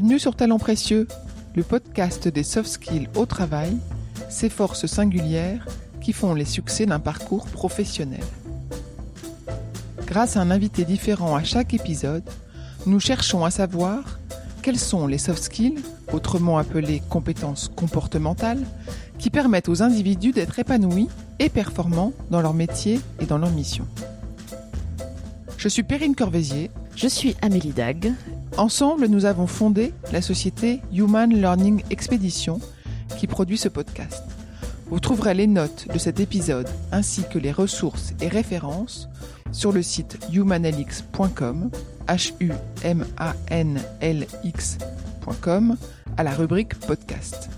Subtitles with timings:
[0.00, 1.08] Bienvenue sur Talent Précieux,
[1.56, 3.76] le podcast des soft skills au travail,
[4.28, 5.66] ces forces singulières
[6.00, 8.22] qui font les succès d'un parcours professionnel.
[10.06, 12.22] Grâce à un invité différent à chaque épisode,
[12.86, 14.20] nous cherchons à savoir
[14.62, 18.64] quels sont les soft skills, autrement appelés compétences comportementales,
[19.18, 21.08] qui permettent aux individus d'être épanouis
[21.40, 23.84] et performants dans leur métier et dans leur mission.
[25.56, 26.70] Je suis Perrine Corvézier.
[27.00, 28.12] Je suis Amélie Dag.
[28.56, 32.58] Ensemble, nous avons fondé la société Human Learning Expedition
[33.16, 34.24] qui produit ce podcast.
[34.86, 39.08] Vous trouverez les notes de cet épisode ainsi que les ressources et références
[39.52, 41.70] sur le site humanlx.com,
[42.08, 42.50] h u
[42.82, 45.76] m a n l x.com
[46.16, 47.48] à la rubrique podcast.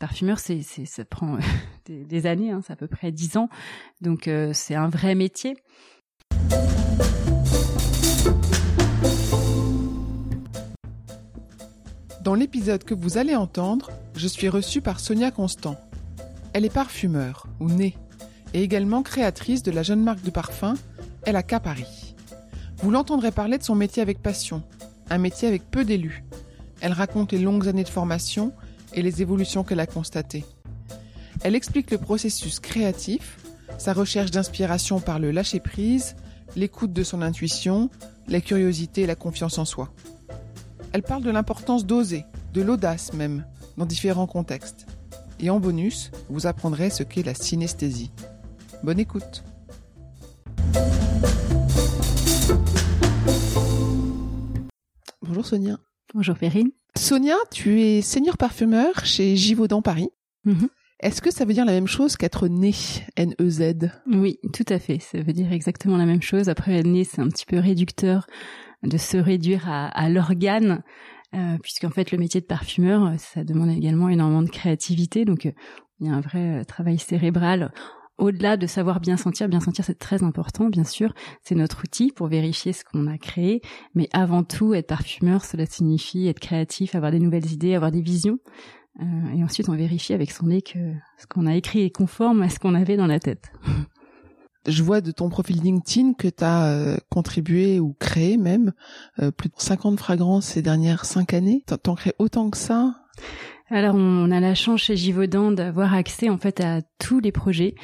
[0.00, 1.38] Parfumeur, c'est, ça prend
[1.86, 3.48] des, années, hein, c'est à peu près dix ans,
[4.00, 5.56] donc euh, c'est un vrai métier.
[12.22, 15.76] Dans l'épisode que vous allez entendre, je suis reçue par Sonia Constant.
[16.52, 17.96] Elle est parfumeur, ou née,
[18.54, 20.74] et également créatrice de la jeune marque de parfum
[21.22, 22.16] Elle Paris.
[22.78, 24.62] Vous l'entendrez parler de son métier avec passion,
[25.10, 26.24] un métier avec peu d'élus.
[26.80, 28.54] Elle raconte les longues années de formation
[28.94, 30.44] et les évolutions qu'elle a constatées.
[31.42, 33.38] Elle explique le processus créatif,
[33.78, 36.16] sa recherche d'inspiration par le lâcher-prise,
[36.56, 37.90] l'écoute de son intuition,
[38.28, 39.92] la curiosité et la confiance en soi.
[40.92, 43.44] Elle parle de l'importance d'oser, de l'audace même,
[43.76, 44.86] dans différents contextes.
[45.38, 48.10] Et en bonus, vous apprendrez ce qu'est la synesthésie.
[48.82, 49.42] Bonne écoute.
[55.22, 55.78] Bonjour Sonia.
[56.12, 56.70] Bonjour Perrine.
[56.96, 60.10] Sonia, tu es senior parfumeur chez Givaudan Paris.
[60.44, 60.68] Mhm.
[61.00, 62.74] Est-ce que ça veut dire la même chose qu'être né,
[63.16, 64.98] N-E-Z Oui, tout à fait.
[65.00, 66.50] Ça veut dire exactement la même chose.
[66.50, 68.26] Après, né, c'est un petit peu réducteur
[68.82, 70.82] de se réduire à, à l'organe,
[71.34, 75.24] euh, puisqu'en fait, le métier de parfumeur, ça demande également énormément de créativité.
[75.24, 75.52] Donc, euh,
[76.00, 77.72] il y a un vrai euh, travail cérébral.
[78.20, 82.12] Au-delà de savoir bien sentir, bien sentir c'est très important, bien sûr, c'est notre outil
[82.12, 83.62] pour vérifier ce qu'on a créé,
[83.94, 88.02] mais avant tout, être parfumeur, cela signifie être créatif, avoir des nouvelles idées, avoir des
[88.02, 88.38] visions,
[89.00, 89.04] euh,
[89.34, 90.78] et ensuite on vérifie avec son nez que
[91.16, 93.52] ce qu'on a écrit est conforme à ce qu'on avait dans la tête.
[94.66, 98.74] Je vois de ton profil LinkedIn que tu as euh, contribué ou créé même
[99.22, 101.64] euh, plus de 50 fragrances ces dernières 5 années.
[101.82, 102.94] T'en- crées autant que ça?
[103.70, 107.74] Alors, on a la chance chez Givaudan d'avoir accès en fait à tous les projets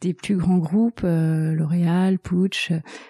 [0.00, 2.54] des plus grands groupes, euh, L'Oréal, Puig,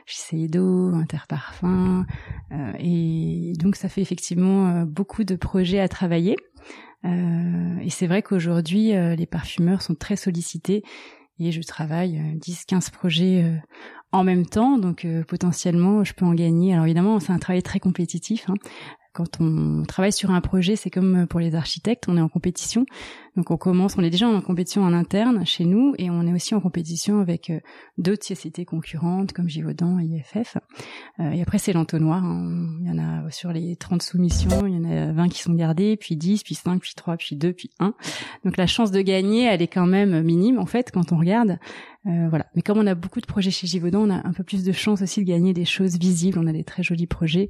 [0.07, 2.07] Shiseido, Interparfum,
[2.53, 6.37] euh, et donc ça fait effectivement euh, beaucoup de projets à travailler.
[7.05, 10.83] Euh, et c'est vrai qu'aujourd'hui, euh, les parfumeurs sont très sollicités
[11.39, 13.57] et je travaille euh, 10-15 projets euh,
[14.13, 16.73] en même temps, donc euh, potentiellement je peux en gagner.
[16.73, 18.49] Alors évidemment, c'est un travail très compétitif.
[18.49, 18.55] hein.
[19.17, 22.85] Quand on travaille sur un projet, c'est comme pour les architectes, on est en compétition.
[23.35, 26.35] Donc on commence, on est déjà en compétition en interne chez nous et on est
[26.35, 27.61] aussi en compétition avec euh,
[27.97, 30.59] d'autres sociétés concurrentes comme Givaudan et IFF.
[31.21, 32.69] Euh, et après c'est l'entonnoir, hein.
[32.83, 35.55] il y en a sur les 30 soumissions, il y en a 20 qui sont
[35.55, 37.95] gardées, puis 10, puis 5, puis 3, puis 2, puis 1.
[38.45, 41.59] Donc la chance de gagner, elle est quand même minime en fait quand on regarde.
[42.07, 42.47] Euh, voilà.
[42.55, 44.73] Mais comme on a beaucoup de projets chez Givaudan, on a un peu plus de
[44.73, 46.39] chance aussi de gagner des choses visibles.
[46.39, 47.49] On a des très jolis projets,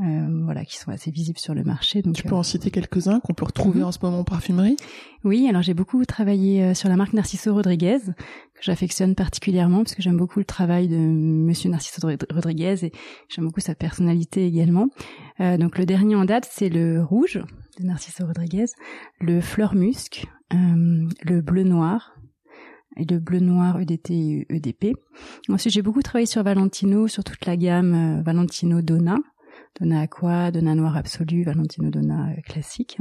[0.00, 2.02] euh, voilà, qui sont assez visibles sur le marché.
[2.02, 3.86] Donc, Tu peux en citer quelques-uns qu'on peut retrouver Mhm.
[3.86, 4.76] en ce moment en parfumerie?
[5.24, 9.94] Oui, alors j'ai beaucoup travaillé euh, sur la marque Narciso Rodriguez, que j'affectionne particulièrement parce
[9.94, 12.92] que j'aime beaucoup le travail de Monsieur Narciso Rod- Rodriguez et
[13.28, 14.88] j'aime beaucoup sa personnalité également.
[15.40, 17.40] Euh, donc le dernier en date, c'est le rouge
[17.80, 18.66] de Narciso Rodriguez,
[19.20, 22.12] le fleur musc, euh, le bleu noir
[22.98, 24.94] et le bleu noir E EDT et EDP.
[25.50, 29.16] Ensuite, j'ai beaucoup travaillé sur Valentino, sur toute la gamme euh, Valentino Donna,
[29.80, 32.98] Donna Aqua, Donna Noir Absolu, Valentino Donna euh, classique.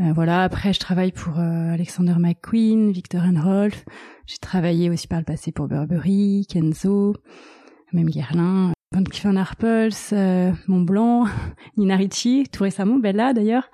[0.00, 0.42] Euh, voilà.
[0.42, 3.84] Après, je travaille pour euh, Alexander McQueen, Victor Rolf.
[4.26, 7.14] J'ai travaillé aussi par le passé pour Burberry, Kenzo,
[7.92, 11.26] même Guerlain, Van Cleef Arpels, euh, Montblanc,
[11.76, 13.70] Nina Ricci, tout récemment, Bella d'ailleurs.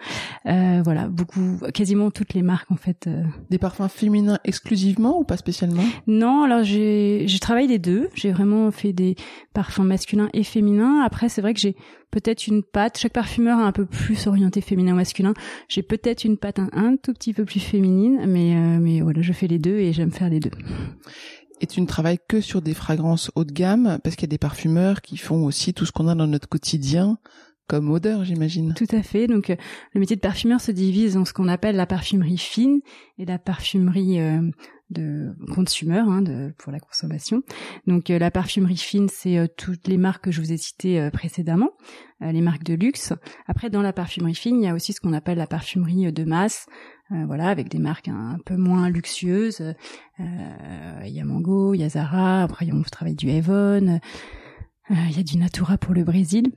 [0.47, 3.07] Euh, voilà, beaucoup, quasiment toutes les marques en fait.
[3.07, 3.25] euh.
[3.51, 5.83] Des parfums féminins exclusivement ou pas spécialement?
[6.07, 8.09] Non, alors j'ai j'ai travaillé les deux.
[8.15, 9.17] J'ai vraiment fait des
[9.55, 11.03] parfums masculins et féminins.
[11.05, 11.75] Après, c'est vrai que j'ai
[12.11, 12.99] peut-être une patte.
[12.99, 15.35] Chaque parfumeur est un peu plus orienté féminin ou masculin.
[15.69, 19.21] J'ai peut-être une patte un, un tout petit peu plus féminine, mais euh, mais voilà,
[19.21, 20.51] je fais les deux et j'aime faire les deux.
[21.61, 24.35] Et tu ne travailles que sur des fragrances haut de gamme parce qu'il y a
[24.35, 27.19] des parfumeurs qui font aussi tout ce qu'on a dans notre quotidien
[27.69, 28.73] comme odeur, j'imagine.
[28.75, 29.27] Tout à fait.
[29.27, 29.57] Donc, euh,
[29.93, 32.81] le métier de parfumeur se divise en ce qu'on appelle la parfumerie fine
[33.19, 34.41] et la parfumerie euh,
[34.91, 37.43] de consumer hein, de, pour la consommation.
[37.87, 41.71] Donc la parfumerie fine, c'est toutes les marques que je vous ai citées précédemment,
[42.21, 43.13] les marques de luxe.
[43.47, 46.25] Après, dans la parfumerie fine, il y a aussi ce qu'on appelle la parfumerie de
[46.25, 46.67] masse,
[47.11, 49.75] voilà, avec des marques un, peu moins luxueuses.
[50.19, 54.01] Il y a Mango, il y a Zara, après on travaille du Avon,
[54.91, 56.53] il y a du Natura pour le Brésil.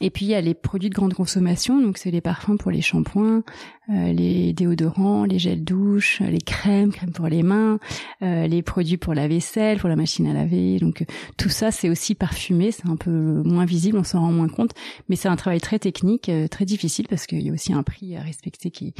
[0.00, 2.70] Et puis il y a les produits de grande consommation, donc c'est les parfums pour
[2.70, 3.42] les shampoings,
[3.88, 7.80] euh, les déodorants, les gels douche, les crèmes, crèmes pour les mains,
[8.22, 10.78] euh, les produits pour la vaisselle, pour la machine à laver.
[10.78, 11.04] Donc
[11.36, 14.70] tout ça c'est aussi parfumé, c'est un peu moins visible, on s'en rend moins compte,
[15.08, 17.82] mais c'est un travail très technique, euh, très difficile parce qu'il y a aussi un
[17.82, 18.94] prix à respecter qui est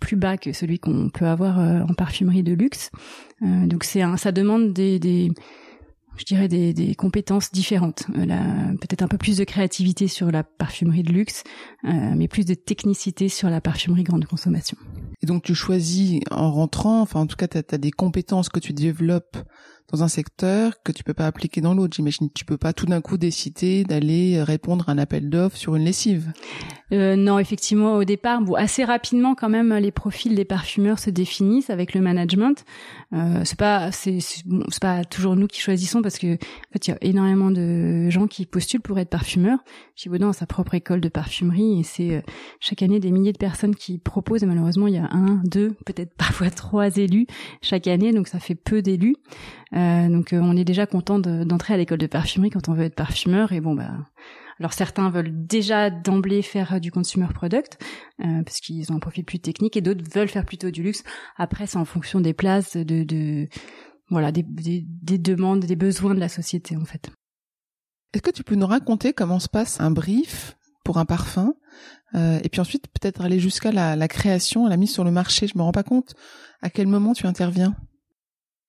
[0.00, 2.90] plus bas que celui qu'on peut avoir en parfumerie de luxe.
[3.42, 5.30] donc c'est un, ça demande des, des
[6.20, 8.04] je dirais des, compétences différentes.
[8.14, 11.44] Euh, peut-être un peu plus de créativité sur la parfumerie de luxe,
[11.86, 14.76] euh, mais plus de technicité sur la parfumerie grande consommation.
[15.22, 18.60] Et donc tu choisis en rentrant, enfin en tout cas tu as, des compétences que
[18.60, 19.38] tu développes
[19.92, 21.94] dans un secteur que tu peux pas appliquer dans l'autre.
[21.96, 25.76] J'imagine tu peux pas tout d'un coup décider d'aller répondre à un appel d'offres sur
[25.76, 26.32] une lessive.
[26.92, 31.10] Euh, non, effectivement, au départ, bon, assez rapidement quand même, les profils des parfumeurs se
[31.10, 32.64] définissent avec le management.
[33.12, 36.90] Euh, c'est pas, c'est, bon, pas toujours nous qui choisissons parce que en fait, il
[36.90, 39.58] y a énormément de gens qui postulent pour être parfumeurs.
[39.94, 42.22] Givaudan a sa propre école de parfumerie et c'est euh,
[42.58, 44.42] chaque année des milliers de personnes qui proposent.
[44.42, 47.26] Et malheureusement, il y a un, deux, peut-être parfois trois élus
[47.62, 49.16] chaque année, donc ça fait peu d'élus.
[49.74, 52.84] Euh, donc euh, on est déjà content d'entrer à l'école de parfumerie quand on veut
[52.84, 53.52] être parfumeur.
[53.52, 53.90] Et bon, bah
[54.58, 57.78] alors certains veulent déjà d'emblée faire du consumer product
[58.22, 61.02] euh, parce qu'ils ont un profil plus technique et d'autres veulent faire plutôt du luxe.
[61.36, 63.48] Après, c'est en fonction des places, de, de
[64.10, 67.10] voilà, des, des, des, demandes, des besoins de la société en fait.
[68.12, 71.54] Est-ce que tu peux nous raconter comment se passe un brief pour un parfum
[72.16, 75.46] euh, et puis ensuite peut-être aller jusqu'à la, la création, la mise sur le marché?
[75.46, 76.14] Je me rends pas compte
[76.60, 77.76] à quel moment tu interviens.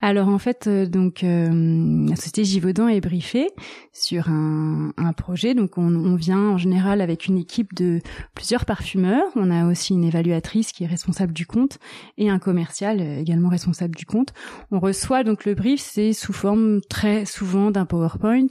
[0.04, 3.50] Alors en fait, euh, donc euh, la société Givaudan est briefée
[3.94, 5.54] sur un, projet.
[5.54, 8.00] Donc on, on, vient en général avec une équipe de
[8.34, 9.26] plusieurs parfumeurs.
[9.36, 11.78] On a aussi une évaluatrice qui est responsable du compte
[12.18, 14.34] et un commercial euh, également responsable du compte.
[14.72, 18.48] On reçoit donc le brief, c'est sous forme très souvent d'un PowerPoint.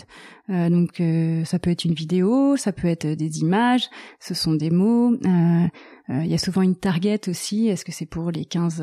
[0.51, 1.03] Euh, donc
[1.47, 3.89] ça peut être une vidéo, ça peut être des images,
[4.21, 5.17] ce sont des mots.
[6.13, 7.69] Il y a souvent une target aussi.
[7.69, 8.83] Est-ce que c'est pour les 15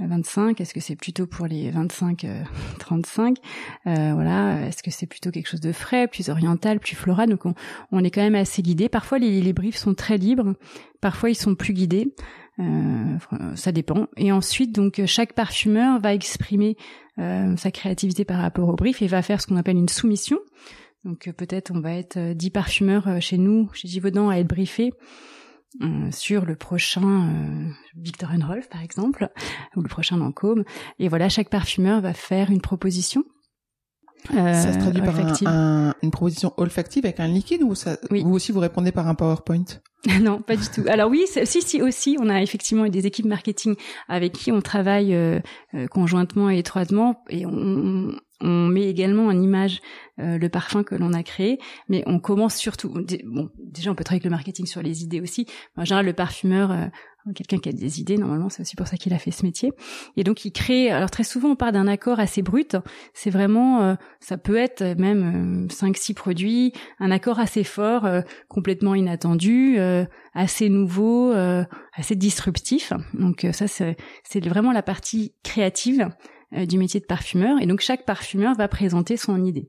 [0.00, 2.26] 25 Est-ce que c'est plutôt pour les 25
[2.78, 3.36] 35
[3.86, 4.66] euh, Voilà.
[4.66, 7.30] Est-ce que c'est plutôt quelque chose de frais, plus oriental, plus floral?
[7.30, 7.42] Donc
[7.92, 8.88] on, est quand même assez guidé.
[8.88, 10.54] Parfois les, les briefs sont très libres,
[11.00, 12.14] parfois ils sont plus guidés.
[12.58, 13.18] Euh,
[13.54, 14.08] ça dépend.
[14.16, 16.76] Et ensuite, donc chaque parfumeur va exprimer
[17.18, 20.38] euh, sa créativité par rapport au brief et va faire ce qu'on appelle une soumission.
[21.04, 24.92] Donc peut-être on va être 10 parfumeurs chez nous, chez Givaudan, à être briefés
[25.82, 29.28] euh, sur le prochain euh, Victor Rolf par exemple
[29.76, 30.64] ou le prochain Lancôme.
[30.98, 33.24] Et voilà chaque parfumeur va faire une proposition
[34.34, 35.14] euh, ça se traduit par
[35.46, 38.22] un, une proposition olfactive avec un liquide ou ça, oui.
[38.24, 39.64] vous aussi vous répondez par un PowerPoint
[40.20, 40.84] Non, pas du tout.
[40.88, 43.74] Alors oui, si, si aussi, on a effectivement des équipes marketing
[44.08, 45.40] avec qui on travaille euh,
[45.90, 49.80] conjointement et étroitement et on, on met également en image
[50.18, 51.58] euh, le parfum que l'on a créé,
[51.88, 52.92] mais on commence surtout.
[53.24, 55.46] Bon, déjà, on peut travailler avec le marketing sur les idées aussi.
[55.76, 56.86] En général, le parfumeur, euh,
[57.34, 59.72] quelqu'un qui a des idées, normalement, c'est aussi pour ça qu'il a fait ce métier.
[60.16, 60.90] Et donc, il crée.
[60.90, 62.76] Alors très souvent, on part d'un accord assez brut.
[63.14, 68.06] C'est vraiment, euh, ça peut être même cinq, six produits, un accord assez fort,
[68.48, 69.78] complètement inattendu,
[70.34, 71.32] assez nouveau,
[71.94, 72.92] assez disruptif.
[73.14, 76.08] Donc ça, c'est vraiment la partie créative
[76.54, 77.60] euh, du métier de parfumeur.
[77.60, 79.68] Et donc chaque parfumeur va présenter son idée.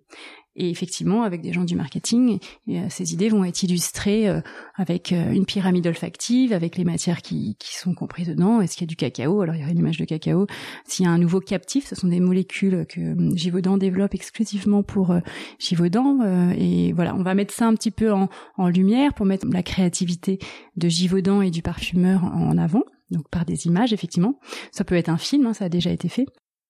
[0.58, 4.42] Et effectivement, avec des gens du marketing, euh, ces idées vont être illustrées euh,
[4.76, 8.60] avec une pyramide olfactive, avec les matières qui, sont comprises dedans.
[8.60, 9.42] Est-ce qu'il y a du cacao?
[9.42, 10.48] Alors il y aura une image de cacao.
[10.86, 15.16] S'il y a un nouveau captif, ce sont des molécules que Givaudan développe exclusivement pour
[15.60, 16.54] Givaudan.
[16.58, 19.62] Et voilà, on va mettre ça un petit peu en, en lumière pour mettre la
[19.62, 20.40] créativité
[20.76, 24.40] de Givaudan et du parfumeur en avant donc par des images effectivement.
[24.72, 26.26] Ça peut être un film, hein, ça a déjà été fait.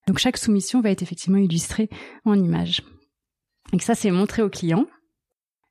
[0.08, 1.89] Donc chaque soumission va être effectivement illustrée
[2.25, 2.82] en images.
[3.74, 4.86] Et ça, c'est montré au client.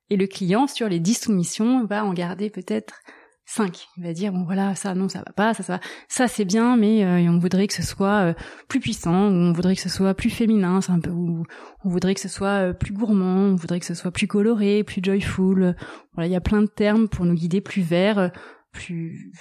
[0.09, 3.01] Et le client, sur les 10 soumissions, va en garder peut-être
[3.45, 3.87] 5.
[3.97, 5.79] Il va dire, bon voilà, ça non, ça va pas, ça, ça va.
[6.09, 8.33] Ça, c'est bien, mais euh, on voudrait que ce soit euh,
[8.67, 11.43] plus puissant, ou on voudrait que ce soit plus féminin, c'est un peu, ou
[11.83, 14.83] on voudrait que ce soit euh, plus gourmand, on voudrait que ce soit plus coloré,
[14.83, 15.75] plus joyful.
[16.13, 18.31] Voilà, il y a plein de termes pour nous guider plus vers,
[18.73, 19.31] plus...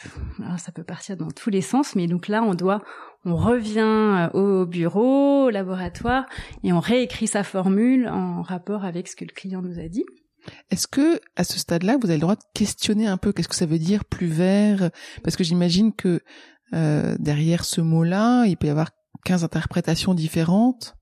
[0.56, 2.82] ça peut partir dans tous les sens, mais donc là, on doit
[3.26, 6.26] on revient euh, au bureau, au laboratoire,
[6.62, 10.04] et on réécrit sa formule en rapport avec ce que le client nous a dit.
[10.70, 13.56] Est-ce que à ce stade-là, vous avez le droit de questionner un peu qu'est-ce que
[13.56, 14.90] ça veut dire plus vert?
[15.24, 16.20] Parce que j'imagine que
[16.72, 18.90] euh, derrière ce mot-là, il peut y avoir
[19.24, 20.94] 15 interprétations différentes.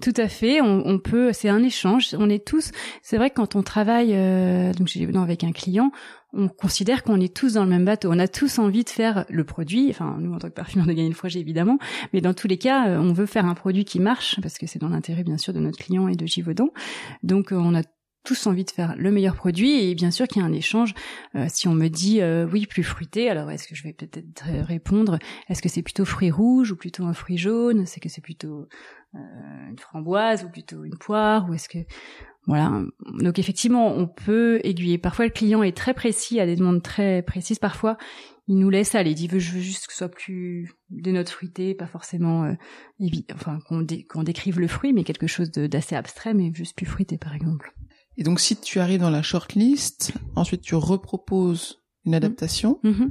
[0.00, 0.62] Tout à fait.
[0.62, 2.14] On, on peut, c'est un échange.
[2.18, 2.70] On est tous.
[3.02, 5.92] C'est vrai que quand on travaille, euh, donc avec un client,
[6.32, 8.10] on considère qu'on est tous dans le même bateau.
[8.10, 9.90] On a tous envie de faire le produit.
[9.90, 11.78] Enfin, nous en tant que parfumeur de gagner le projet évidemment,
[12.12, 14.66] mais dans tous les cas, euh, on veut faire un produit qui marche parce que
[14.66, 16.68] c'est dans l'intérêt bien sûr de notre client et de Givaudan.
[17.22, 17.82] Donc, euh, on a
[18.24, 20.94] tous envie de faire le meilleur produit et bien sûr qu'il y a un échange.
[21.34, 24.44] Euh, si on me dit euh, oui plus fruité, alors est-ce que je vais peut-être
[24.66, 27.86] répondre est-ce que c'est plutôt fruit rouge ou plutôt un fruit jaune?
[27.86, 28.68] C'est que c'est plutôt
[29.14, 29.18] euh,
[29.70, 31.48] une framboise ou plutôt une poire?
[31.48, 31.78] Ou est-ce que
[32.46, 32.82] voilà.
[33.20, 34.98] Donc effectivement, on peut aiguiller.
[34.98, 37.60] Parfois, le client est très précis, a des demandes très précises.
[37.60, 37.96] Parfois,
[38.48, 39.12] il nous laisse aller.
[39.12, 42.52] Il dit, je veux juste que ce soit plus des notes fruitées, pas forcément,
[43.32, 47.32] enfin, qu'on décrive le fruit, mais quelque chose d'assez abstrait, mais juste plus fruité, par
[47.32, 47.72] exemple.
[48.16, 53.06] Et donc, si tu arrives dans la shortlist, ensuite tu reproposes une adaptation mmh.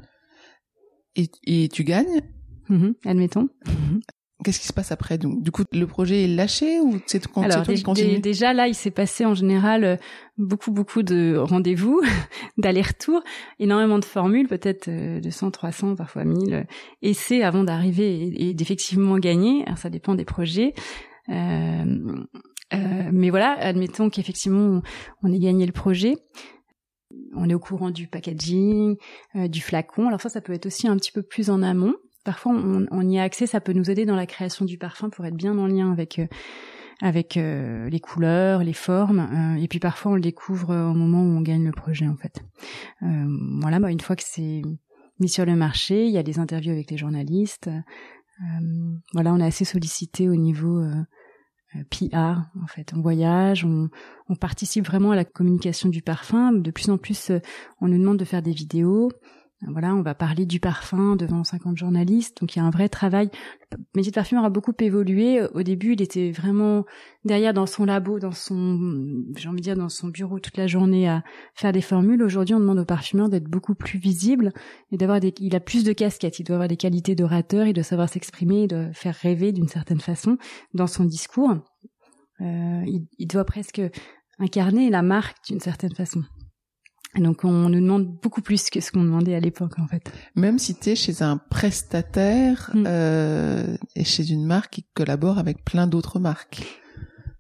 [1.15, 2.21] et, et, tu gagnes.
[2.69, 2.91] Mmh.
[3.05, 3.49] Admettons.
[4.43, 5.19] Qu'est-ce qui se passe après?
[5.19, 8.19] Donc Du coup, le projet est lâché ou c'est toi qui continue?
[8.19, 9.95] Déjà là, il s'est passé en général euh,
[10.37, 12.01] beaucoup beaucoup de rendez-vous,
[12.57, 13.21] d'allers-retours,
[13.59, 16.63] énormément de formules, peut-être 200, euh, 300, parfois 1000 euh,
[17.03, 19.63] essais avant d'arriver et, d'effectivement gagner.
[19.65, 20.73] Alors, ça dépend des projets.
[21.29, 22.25] Euh,
[22.73, 24.81] euh, mais voilà, admettons qu'effectivement
[25.23, 26.15] on, ait gagné le projet,
[27.35, 28.97] on est au courant du packaging,
[29.35, 30.07] euh, du flacon.
[30.07, 31.93] Alors ça, ça peut être aussi un petit peu plus en amont.
[32.23, 35.25] Parfois, on, y a accès, ça peut nous aider dans la création du parfum pour
[35.25, 36.27] être bien en lien avec euh,
[37.03, 39.57] avec les couleurs, les formes.
[39.59, 42.43] et puis parfois, on le découvre au moment où on gagne le projet, en fait.
[43.01, 44.61] voilà, bah, une fois que c'est
[45.19, 47.71] mis sur le marché, il y a des interviews avec les journalistes.
[49.13, 50.93] voilà, on est assez sollicité au niveau euh,
[51.89, 52.93] PR en fait.
[52.95, 53.89] On voyage, on,
[54.29, 56.51] on, participe vraiment à la communication du parfum.
[56.51, 57.39] De plus en plus, euh,
[57.79, 59.11] on nous demande de faire des vidéos.
[59.67, 62.41] Voilà, on va parler du parfum devant 50 journalistes.
[62.41, 63.29] Donc il y a un vrai travail.
[63.71, 65.41] Le métier de parfumeur a beaucoup évolué.
[65.53, 66.83] Au début, il était vraiment
[67.25, 70.65] derrière dans son labo, dans son, j'ai envie de dire, dans son bureau toute la
[70.65, 72.23] journée à faire des formules.
[72.23, 74.51] Aujourd'hui, on demande au parfumeur d'être beaucoup plus visible
[74.91, 76.39] et d'avoir des, il a plus de casquettes.
[76.39, 79.67] Il doit avoir des qualités d'orateur, il doit savoir s'exprimer, il doit faire rêver d'une
[79.67, 80.37] certaine façon
[80.73, 81.53] dans son discours.
[82.41, 83.81] Euh, il, il doit presque
[84.39, 86.23] incarner la marque d'une certaine façon.
[87.17, 90.11] Donc on nous demande beaucoup plus que ce qu'on demandait à l'époque en fait.
[90.35, 92.83] Même si tu es chez un prestataire mm.
[92.87, 96.63] euh, et chez une marque qui collabore avec plein d'autres marques,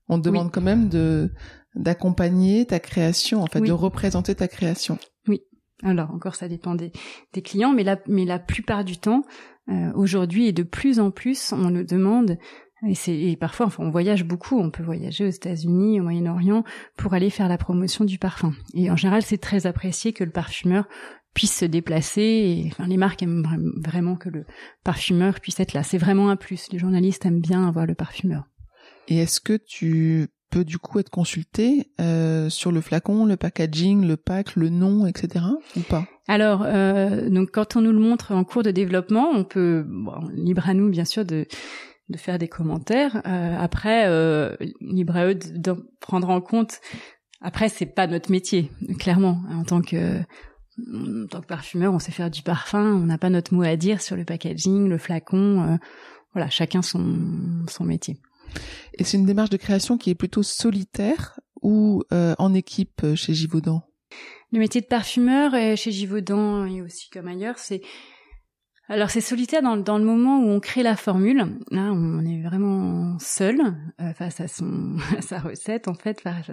[0.09, 1.31] on te demande quand même de
[1.73, 4.97] d'accompagner ta création, en fait, de représenter ta création.
[5.29, 5.41] Oui.
[5.83, 6.91] Alors encore ça dépend des,
[7.33, 9.23] des clients, mais la mais la plupart du temps
[9.69, 12.37] euh, aujourd'hui et de plus en plus on nous demande
[12.87, 14.59] et, c'est, et parfois, enfin, on voyage beaucoup.
[14.59, 16.63] On peut voyager aux États-Unis, au Moyen-Orient,
[16.97, 18.53] pour aller faire la promotion du parfum.
[18.73, 20.87] Et en général, c'est très apprécié que le parfumeur
[21.33, 22.21] puisse se déplacer.
[22.21, 24.45] Et, enfin, les marques aiment vraiment que le
[24.83, 25.83] parfumeur puisse être là.
[25.83, 26.71] C'est vraiment un plus.
[26.71, 28.45] Les journalistes aiment bien avoir le parfumeur.
[29.07, 34.05] Et est-ce que tu peux du coup être consulté euh, sur le flacon, le packaging,
[34.05, 35.45] le pack, le nom, etc.
[35.77, 36.05] ou pas?
[36.27, 40.27] Alors, euh, donc quand on nous le montre en cours de développement, on peut, bon,
[40.33, 41.45] libre à nous bien sûr de
[42.11, 43.21] de faire des commentaires.
[43.25, 46.79] Euh, après, euh, libre à eux de, prendre en compte.
[47.41, 49.41] Après, c'est pas notre métier, clairement.
[49.49, 50.19] En tant que
[50.93, 53.75] en tant que parfumeur, on sait faire du parfum, on n'a pas notre mot à
[53.75, 55.61] dire sur le packaging, le flacon.
[55.63, 55.77] Euh,
[56.33, 57.19] voilà, chacun son
[57.67, 58.17] son métier.
[58.97, 63.33] Et c'est une démarche de création qui est plutôt solitaire ou euh, en équipe chez
[63.33, 63.83] Givaudan?
[64.51, 67.81] Le métier de parfumeur chez Givaudan et aussi comme ailleurs, c'est
[68.89, 71.45] alors c'est solitaire dans, le moment où on crée la formule.
[71.71, 73.61] Là, on est vraiment seul
[74.01, 76.51] euh, face à sa recette en fait, face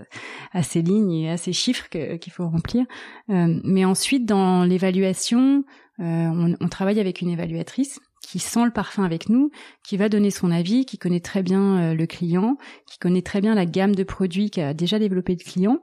[0.52, 2.84] à ses lignes et à ses chiffres qu'il faut remplir.
[3.30, 5.64] Euh, mais ensuite, dans l'évaluation,
[6.00, 9.50] euh, on, on, travaille avec une évaluatrice qui sent le parfum avec nous,
[9.82, 13.40] qui va donner son avis, qui connaît très bien euh, le client, qui connaît très
[13.40, 15.78] bien la gamme de produits qu'a déjà développé le client,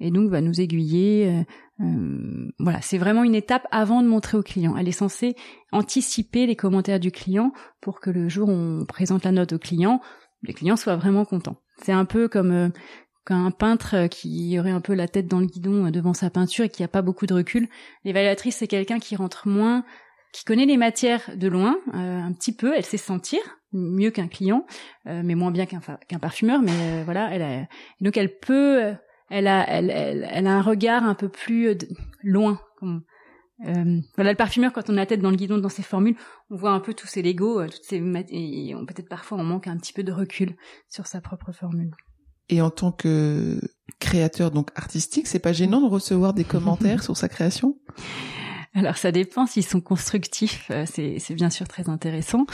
[0.00, 1.28] et donc va nous aiguiller.
[1.28, 1.42] Euh,
[1.84, 4.76] euh, voilà, c'est vraiment une étape avant de montrer au client.
[4.76, 5.34] Elle est censée
[5.72, 9.58] anticiper les commentaires du client pour que le jour où on présente la note au
[9.58, 10.00] client,
[10.42, 11.56] le client soit vraiment content.
[11.82, 12.72] C'est un peu comme
[13.26, 16.68] qu'un peintre qui aurait un peu la tête dans le guidon devant sa peinture et
[16.68, 17.68] qui n'a pas beaucoup de recul.
[18.04, 19.84] L'évaluatrice, c'est quelqu'un qui rentre moins
[20.32, 23.40] qui connaît les matières de loin, euh, un petit peu, elle sait sentir
[23.72, 24.66] mieux qu'un client,
[25.06, 27.66] euh, mais moins bien qu'un qu'un parfumeur, mais euh, voilà, elle a,
[28.00, 28.94] donc elle peut,
[29.30, 31.76] elle a, elle, elle, a un regard un peu plus
[32.22, 32.60] loin.
[32.78, 33.02] Comme,
[33.60, 36.16] voilà, le parfumeur, quand on a la tête dans le guidon dans ses formules,
[36.50, 37.96] on voit un peu tous ses Legos, toutes ces
[38.30, 40.56] et peut-être parfois on manque un petit peu de recul
[40.88, 41.90] sur sa propre formule.
[42.48, 43.60] Et en tant que
[43.98, 47.78] créateur donc artistique, c'est pas gênant de recevoir des commentaires sur sa création?
[48.78, 52.46] Alors ça dépend s'ils sont constructifs, euh, c'est bien sûr très intéressant.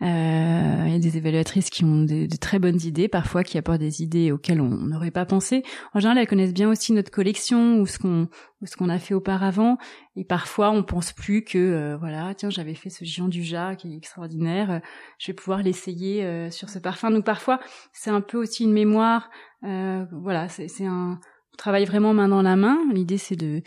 [0.00, 3.80] Euh, il y a des évaluatrices qui ont de, très bonnes idées, parfois qui apportent
[3.80, 5.64] des idées auxquelles on n'aurait pas pensé.
[5.92, 8.28] En général, elles connaissent bien aussi notre collection ou ce qu'on
[8.64, 9.76] ce qu'on a fait auparavant.
[10.14, 13.78] Et parfois, on pense plus que euh, voilà, tiens, j'avais fait ce géant du Jacques
[13.78, 14.80] qui est extraordinaire,
[15.18, 17.10] je vais pouvoir l'essayer sur ce parfum.
[17.10, 17.58] Donc parfois,
[17.92, 19.30] c'est un peu aussi une mémoire.
[19.62, 21.18] voilà, c'est un
[21.58, 22.78] travail vraiment main dans la main.
[22.92, 23.62] L'idée, c'est de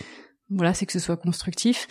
[0.49, 1.87] voilà, c'est que ce soit constructif.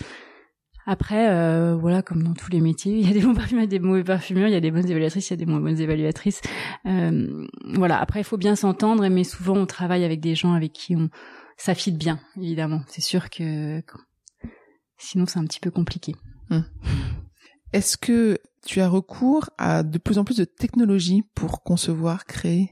[0.86, 3.78] Après, euh, voilà, comme dans tous les métiers, il y a des bons parfumeurs, des
[3.78, 6.40] mauvais parfumeurs, il y a des bonnes évaluatrices, il y a des moins bonnes évaluatrices.
[6.86, 10.72] Euh, voilà, après, il faut bien s'entendre, mais souvent, on travaille avec des gens avec
[10.72, 11.08] qui on
[11.56, 12.82] ça fit bien, évidemment.
[12.88, 13.82] C'est sûr que
[14.98, 16.14] sinon, c'est un petit peu compliqué.
[16.50, 16.64] Hum.
[17.72, 22.70] Est-ce que tu as recours à de plus en plus de technologies pour concevoir, créer?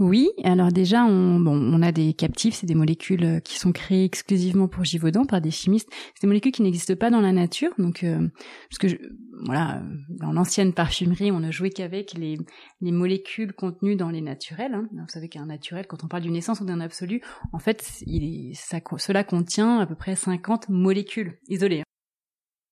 [0.00, 3.70] Oui, alors déjà, on, bon, on a des captifs, c'est des molécules euh, qui sont
[3.70, 5.88] créées exclusivement pour Givaudan par des chimistes.
[6.14, 8.26] C'est des molécules qui n'existent pas dans la nature, donc euh,
[8.68, 9.00] parce que
[9.44, 12.38] voilà, dans l'ancienne parfumerie, on ne jouait qu'avec les,
[12.80, 14.74] les molécules contenues dans les naturels.
[14.74, 14.88] Hein.
[14.92, 17.20] Vous savez qu'un naturel, quand on parle d'une essence ou d'un absolu,
[17.52, 18.54] en fait, il
[18.98, 21.84] cela contient à peu près 50 molécules isolées.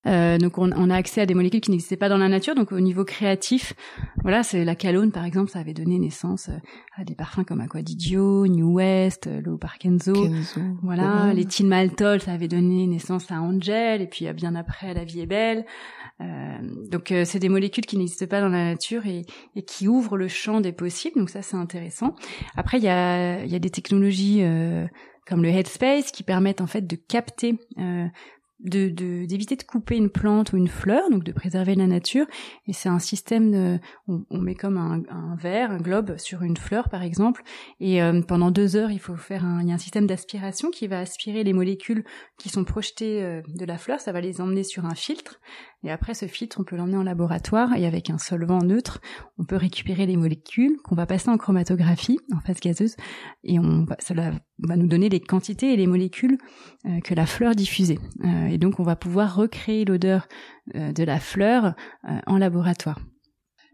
[0.05, 2.55] Euh, donc on, on, a accès à des molécules qui n'existaient pas dans la nature.
[2.55, 3.73] Donc au niveau créatif,
[4.21, 6.57] voilà, c'est la calone par exemple, ça avait donné naissance euh,
[6.97, 10.27] à des parfums comme Aquadidio, New West, euh, Lo Parkenzo,
[10.81, 15.03] voilà, les Tin Maltol, ça avait donné naissance à Angel, et puis bien après La
[15.03, 15.65] Vie est belle.
[16.21, 16.57] Euh,
[16.91, 20.27] donc c'est des molécules qui n'existent pas dans la nature et, et, qui ouvrent le
[20.27, 21.17] champ des possibles.
[21.17, 22.15] Donc ça c'est intéressant.
[22.55, 24.43] Après il y a, y a des technologies
[25.25, 28.05] comme le Headspace qui permettent en fait de capter euh,
[28.63, 28.89] de
[29.25, 32.25] d'éviter de, couper une plante ou une fleur, donc de préserver la nature.
[32.67, 36.57] Et c'est un système de, on, met comme un, un, verre, un globe sur une
[36.57, 37.43] fleur par exemple,
[37.79, 40.71] et euh, pendant deux heures il faut faire un, il y a un système d'aspiration
[40.71, 42.03] qui va aspirer les molécules
[42.37, 45.39] qui sont projetées euh, de la fleur, ça va les emmener sur un filtre,
[45.83, 49.01] et après ce filtre on peut l'emmener en laboratoire et avec un solvant neutre
[49.37, 52.95] on peut récupérer les molécules qu'on va passer en chromatographie en phase gazeuse,
[53.43, 56.37] et on va, cela va nous donner les quantités et les molécules
[56.85, 57.99] euh, que la fleur diffusait.
[58.23, 60.27] Euh, et donc on va pouvoir recréer l'odeur
[60.75, 61.75] euh, de la fleur
[62.27, 62.99] en laboratoire.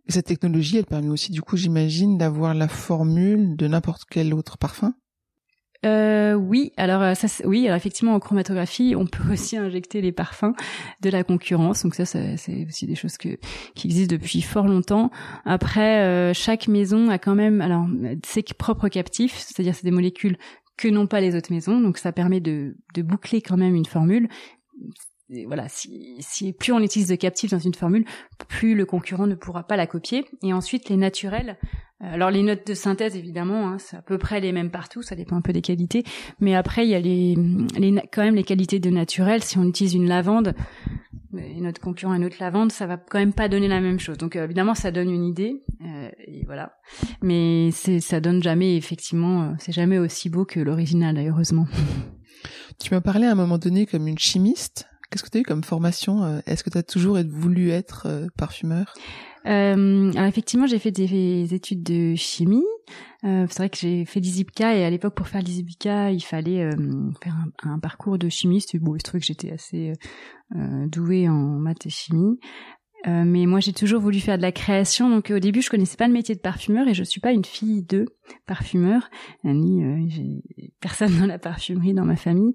[0.05, 4.33] Et cette technologie, elle permet aussi du coup, j'imagine, d'avoir la formule de n'importe quel
[4.33, 4.93] autre parfum?
[5.85, 10.53] Euh, oui, alors ça, oui, alors effectivement en chromatographie, on peut aussi injecter les parfums
[11.01, 11.83] de la concurrence.
[11.83, 13.37] Donc ça, c'est aussi des choses que,
[13.75, 15.09] qui existent depuis fort longtemps.
[15.45, 17.87] Après, chaque maison a quand même alors
[18.25, 20.37] ses propres captifs, c'est-à-dire c'est des molécules
[20.79, 21.79] que n'ont pas les autres maisons.
[21.79, 24.29] Donc ça permet de, de boucler quand même une formule.
[25.45, 28.05] voilà, si, si plus on utilise de captifs dans une formule,
[28.47, 30.25] plus le concurrent ne pourra pas la copier.
[30.41, 31.57] Et ensuite les naturels.
[32.01, 35.01] Euh, alors les notes de synthèse évidemment, hein, c'est à peu près les mêmes partout,
[35.01, 36.03] ça dépend un peu des qualités.
[36.39, 37.35] Mais après il y a les,
[38.11, 39.43] quand même les qualités de naturel.
[39.43, 40.53] Si on utilise une lavande,
[41.37, 44.17] et notre concurrent et notre lavande, ça va quand même pas donner la même chose.
[44.17, 46.73] Donc euh, évidemment, ça donne une idée, euh, et voilà.
[47.21, 51.67] Mais c'est, ça donne jamais, effectivement, euh, c'est jamais aussi beau que l'original, heureusement.
[52.79, 54.87] Tu m'as parlé à un moment donné comme une chimiste.
[55.09, 58.07] Qu'est-ce que tu as eu comme formation Est-ce que tu as toujours voulu être
[58.37, 58.93] parfumeur?
[59.45, 62.65] Euh, alors effectivement, j'ai fait des études de chimie.
[63.23, 66.63] Euh, c'est vrai que j'ai fait l'ISIPCA et à l'époque, pour faire l'ISIPCA, il fallait
[66.63, 68.77] euh, faire un, parcours de chimiste.
[68.77, 69.93] Bon, il que j'étais assez
[70.87, 72.39] douée en maths et chimie.
[73.07, 75.09] Euh, mais moi, j'ai toujours voulu faire de la création.
[75.09, 77.45] Donc, au début, je connaissais pas le métier de parfumeur et je suis pas une
[77.45, 78.05] fille de
[78.45, 79.09] parfumeur.
[79.43, 80.41] Ni euh,
[80.81, 82.53] personne dans la parfumerie dans ma famille.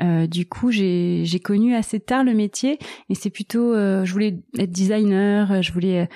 [0.00, 2.78] Euh, du coup, j'ai connu assez tard le métier
[3.08, 6.08] et c'est plutôt, je voulais être designer, je voulais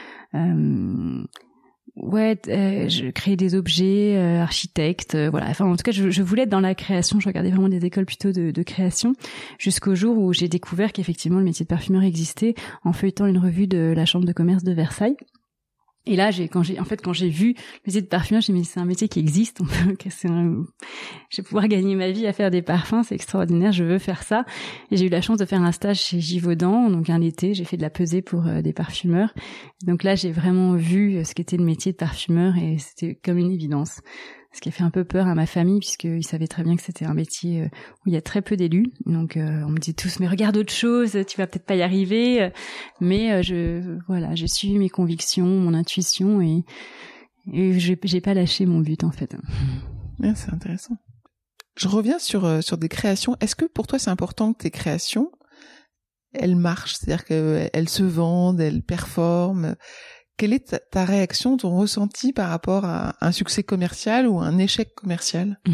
[1.97, 5.49] ouais, euh, je des objets, euh, architecte, euh, voilà.
[5.49, 7.19] Enfin, en tout cas, je, je, voulais être dans la création.
[7.19, 9.15] Je regardais vraiment des écoles plutôt de, de création,
[9.59, 12.55] jusqu'au jour où j'ai découvert qu'effectivement le métier de parfumeur existait
[12.85, 15.17] en feuilletant une revue de la Chambre de commerce de Versailles.
[16.07, 18.53] Et là, j'ai quand j'ai en fait quand j'ai vu le métier de parfumeur, j'ai
[18.53, 19.59] dit c'est un métier qui existe.
[19.59, 19.65] Peut,
[20.29, 20.65] un...
[21.31, 23.73] je vais pouvoir gagner ma vie à faire des parfums, c'est extraordinaire.
[23.73, 24.45] Je veux faire ça.
[24.91, 27.65] Et j'ai eu la chance de faire un stage chez Givaudan, donc un été, j'ai
[27.65, 29.35] fait de la pesée pour euh, des parfumeurs.
[29.85, 33.51] Donc là, j'ai vraiment vu ce qu'était le métier de parfumeur et c'était comme une
[33.51, 34.01] évidence
[34.57, 36.83] ce qui a fait un peu peur à ma famille puisqu'ils savaient très bien que
[36.83, 38.91] c'était un métier euh, où il y a très peu d'élus.
[39.05, 41.83] Donc euh, on me dit tous mais regarde autre chose, tu vas peut-être pas y
[41.83, 42.51] arriver.
[43.01, 46.65] Mais euh, je voilà, j'ai suivi mes convictions, mon intuition et
[47.53, 49.37] et j'ai pas lâché mon but en fait.
[50.35, 50.97] c'est intéressant.
[51.77, 53.37] Je reviens sur sur des créations.
[53.41, 55.31] Est-ce que pour toi c'est important que tes créations
[56.33, 59.77] elles marchent, c'est-à-dire qu'elles se vendent, elles performent?
[60.37, 64.95] Quelle est ta, réaction, ton ressenti par rapport à un succès commercial ou un échec
[64.95, 65.61] commercial?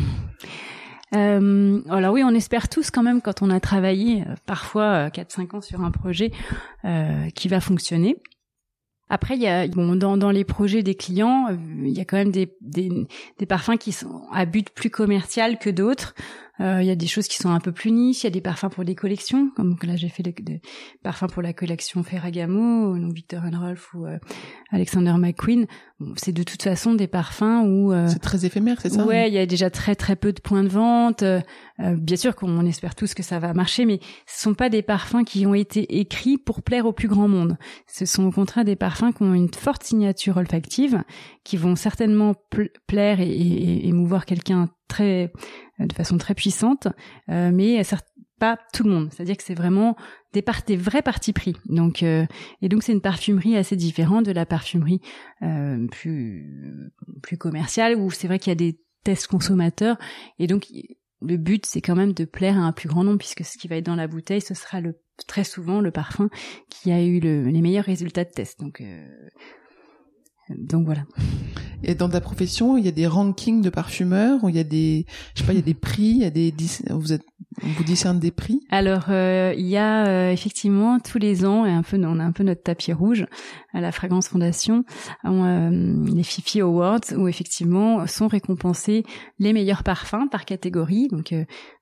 [1.14, 5.56] Euh, alors oui, on espère tous quand même quand on a travaillé euh, parfois 4-5
[5.56, 6.30] ans sur un projet
[6.86, 8.16] euh, qui va fonctionner.
[9.10, 11.48] Après, il y a bon dans, dans les projets des clients,
[11.84, 15.68] il y a quand même des, des parfums qui sont à but plus commercial que
[15.68, 16.14] d'autres.
[16.62, 18.22] Euh, il y a des choses qui sont un peu plus niches.
[18.22, 20.60] Il y a des parfums pour des collections, comme là j'ai fait des
[21.02, 24.18] parfums pour la collection Ferragamo, donc Victor Rolf ou euh,
[24.70, 25.66] Alexander McQueen.
[26.16, 29.34] c'est de toute façon des parfums où euh, c'est très éphémère, c'est ça Ouais, il
[29.34, 31.24] y a déjà très très peu de points de vente.
[31.78, 35.24] bien sûr qu'on espère tous que ça va marcher, mais ce sont pas des parfums
[35.24, 37.56] qui ont été écrits pour plaire au plus grand monde.
[37.88, 41.02] Ce sont au contraire des parfums qui ont une forte signature olfactive,
[41.44, 42.34] qui vont certainement
[42.86, 45.32] plaire et, et émouvoir quelqu'un très
[45.80, 46.88] euh, de façon très puissante,
[47.28, 47.82] euh, mais
[48.38, 49.08] pas tout le monde.
[49.12, 49.96] C'est-à-dire que c'est vraiment
[50.32, 51.56] des, par vrais partis pris.
[51.66, 52.26] Donc euh,
[52.60, 55.00] et donc c'est une parfumerie assez différente de la parfumerie
[55.90, 56.92] plus
[57.22, 59.96] plus commerciale où c'est vrai qu'il y a des tests consommateurs
[60.38, 60.66] et donc
[61.20, 63.66] le but c'est quand même de plaire à un plus grand nombre puisque ce qui
[63.66, 66.30] va être dans la bouteille ce sera le très souvent le parfum
[66.68, 68.60] qui a eu les meilleurs résultats de test.
[68.60, 68.82] Donc
[70.58, 71.04] donc voilà.
[71.82, 74.64] Et dans ta profession, il y a des rankings de parfumeurs, ou il y a
[74.64, 76.54] des, je sais pas, il y a des prix, il y a des,
[76.90, 77.24] vous êtes,
[77.62, 78.60] vous discerne des prix?
[78.70, 82.24] Alors euh, il y a euh, effectivement tous les ans, et un peu, on a
[82.24, 83.26] un peu notre tapis rouge
[83.72, 84.84] à la Fragrance Fondation,
[85.24, 89.04] euh, les Fifi Awards, où effectivement sont récompensés
[89.38, 91.34] les meilleurs parfums par catégorie, donc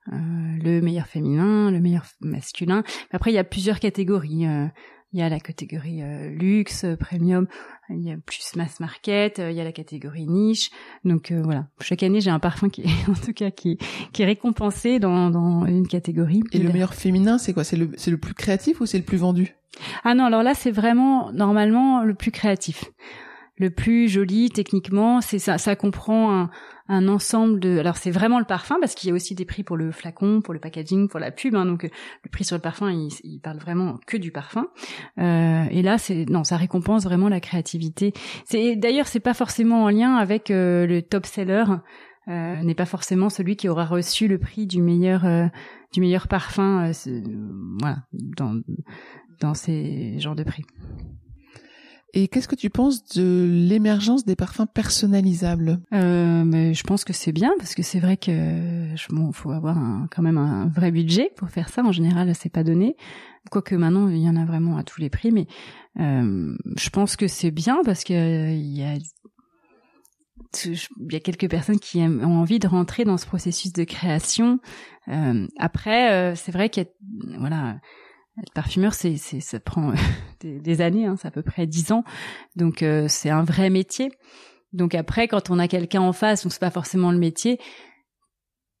[0.07, 2.83] le meilleur féminin, le meilleur masculin.
[3.11, 4.45] Après il y a plusieurs catégories.
[5.13, 7.47] Il y a la catégorie luxe, premium,
[7.97, 10.69] il y a plus mass market, euh, il y a la catégorie niche.
[11.03, 13.77] Donc euh, voilà, chaque année j'ai un parfum qui est en tout cas qui
[14.13, 16.43] qui est récompensé dans dans une catégorie.
[16.51, 17.63] Et le meilleur féminin, c'est quoi?
[17.63, 19.55] C'est le c'est le plus créatif ou c'est le plus vendu?
[20.03, 22.85] Ah non, alors là c'est vraiment normalement le plus créatif
[23.57, 25.21] le plus joli techniquement.
[25.21, 26.49] C'est ça, ça comprend un,
[26.87, 27.77] un ensemble de.
[27.77, 30.41] Alors c'est vraiment le parfum parce qu'il y a aussi des prix pour le flacon,
[30.41, 31.55] pour le packaging, pour la pub.
[31.55, 34.67] Hein, donc le prix sur le parfum, il, il parle vraiment que du parfum.
[35.19, 38.13] Euh, et là, c'est non, ça récompense vraiment la créativité.
[38.45, 41.65] C'est d'ailleurs c'est pas forcément en lien avec euh, le top seller.
[42.27, 45.47] Euh, n'est pas forcément celui qui aura reçu le prix du meilleur euh,
[45.91, 46.91] du meilleur parfum.
[46.91, 47.21] Euh,
[47.79, 48.61] voilà dans
[49.39, 50.63] dans ces genres de prix.
[52.13, 55.79] Et qu'est-ce que tu penses de l'émergence des parfums personnalisables?
[55.93, 59.77] Euh, mais Je pense que c'est bien parce que c'est vrai que bon, faut avoir
[59.77, 61.83] un, quand même un vrai budget pour faire ça.
[61.83, 62.97] En général, c'est pas donné.
[63.49, 65.47] Quoique maintenant, il y en a vraiment à tous les prix, mais
[65.99, 68.97] euh, je pense que c'est bien parce que euh, y a
[70.67, 74.59] il y a quelques personnes qui ont envie de rentrer dans ce processus de création.
[75.07, 77.79] Euh, après, euh, c'est vrai qu'il y a voilà
[78.39, 79.93] être parfumeur, c'est, c'est, ça prend
[80.41, 82.03] des, années, hein, c'est à peu près dix ans.
[82.55, 84.11] Donc euh, c'est un vrai métier.
[84.73, 87.59] Donc après, quand on a quelqu'un en face, on sait pas forcément le métier.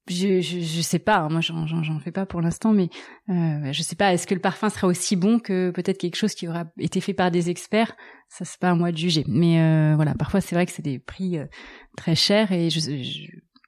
[0.07, 2.89] Je, je, je sais pas, hein, moi j'en, j'en, fais pas pour l'instant, mais
[3.29, 4.13] euh, je sais pas.
[4.13, 7.13] Est-ce que le parfum sera aussi bon que peut-être quelque chose qui aura été fait
[7.13, 7.95] par des experts?
[8.27, 9.23] Ça c'est pas à moi de juger.
[9.27, 11.45] Mais euh, voilà, parfois c'est vrai que c'est des prix euh,
[11.97, 12.79] très chers et je,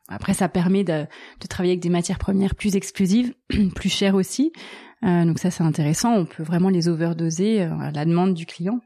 [0.07, 1.05] après ça permet de,
[1.39, 3.35] de travailler avec des matières premières plus exclusives,
[3.75, 4.51] plus chères aussi.
[5.03, 8.45] Euh, donc ça c'est intéressant, on peut vraiment les overdoser euh, à la demande du
[8.45, 8.79] client.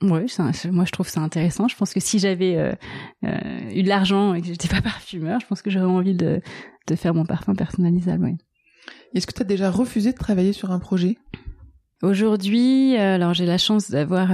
[0.00, 0.26] Oui,
[0.70, 1.66] moi je trouve ça intéressant.
[1.66, 5.46] Je pense que si j'avais euh, eu de l'argent et que j'étais pas parfumeur, je
[5.46, 6.40] pense que j'aurais envie de,
[6.94, 8.36] faire mon parfum personnalisable.
[9.14, 11.18] Est-ce que tu as déjà refusé de travailler sur un projet?
[12.02, 14.30] Aujourd'hui, alors j'ai la chance d'avoir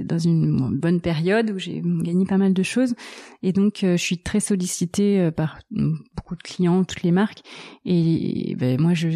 [0.00, 2.94] dans une bonne période où j'ai gagné pas mal de choses.
[3.42, 7.42] Et donc je suis très sollicitée par beaucoup de clients, toutes les marques.
[7.84, 9.08] Et ben, moi je,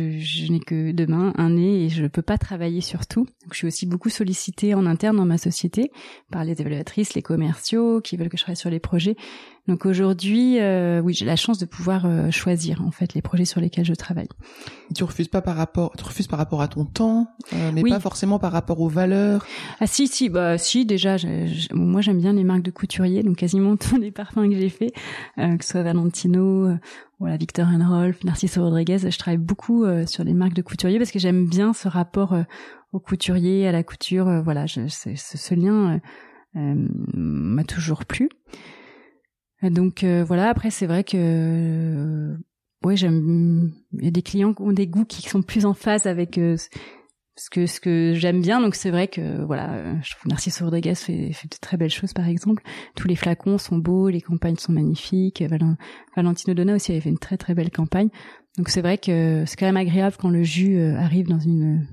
[0.52, 3.26] n'ai que demain un nez et je peux pas travailler sur tout.
[3.50, 5.90] Je suis aussi beaucoup sollicitée en interne dans ma société
[6.30, 9.16] par les évaluatrices, les commerciaux qui veulent que je travaille sur les projets
[9.70, 13.44] donc aujourd'hui, euh, oui, j'ai la chance de pouvoir euh, choisir en fait les projets
[13.44, 14.26] sur lesquels je travaille.
[14.90, 17.85] Et tu refuses pas par rapport, tu refuses par rapport à ton temps, euh, mais
[17.85, 19.46] pas forcément par rapport aux valeurs?
[19.78, 21.18] Ah si si, bah si déjà.
[21.72, 24.92] moi j'aime bien les marques de couturiers, donc quasiment tous les parfums que j'ai fait,
[25.37, 26.68] que ce soit Valentino,
[27.20, 31.20] voilà Victor Rolf, Narciso Rodriguez, je travaille beaucoup sur les marques de couturiers parce que
[31.20, 32.35] j'aime bien ce rapport
[32.92, 34.42] au couturier, à la couture.
[34.42, 36.00] voilà, je, ce, ce lien
[36.54, 38.30] m'a toujours plu.
[39.62, 42.37] Donc euh, voilà, après c'est vrai que euh,
[42.85, 45.75] ouais, j'aime il y a des clients qui ont des goûts qui sont plus en
[45.75, 46.57] phase avec euh,
[47.37, 50.94] ce que ce que j'aime bien donc c'est vrai que voilà, je trouve Narcisse Rodriguez
[50.94, 52.62] fait, fait de très belles choses par exemple.
[52.96, 55.44] Tous les flacons sont beaux, les campagnes sont magnifiques.
[56.16, 58.09] Valentino Donna aussi avait fait une très très belle campagne.
[58.57, 61.87] Donc c'est vrai que c'est quand même agréable quand le jus arrive dans une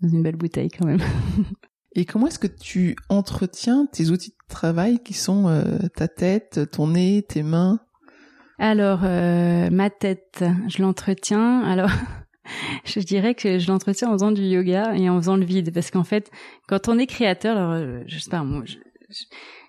[0.00, 1.02] dans une belle bouteille quand même.
[1.92, 5.64] Et comment est-ce que tu entretiens tes outils de travail qui sont euh,
[5.96, 7.80] ta tête, ton nez, tes mains?
[8.58, 11.62] Alors, euh, ma tête, je l'entretiens.
[11.62, 11.90] Alors,
[12.84, 15.90] je dirais que je l'entretiens en faisant du yoga et en faisant le vide, parce
[15.90, 16.30] qu'en fait,
[16.68, 18.76] quand on est créateur, alors euh, je sais pas, moi, je,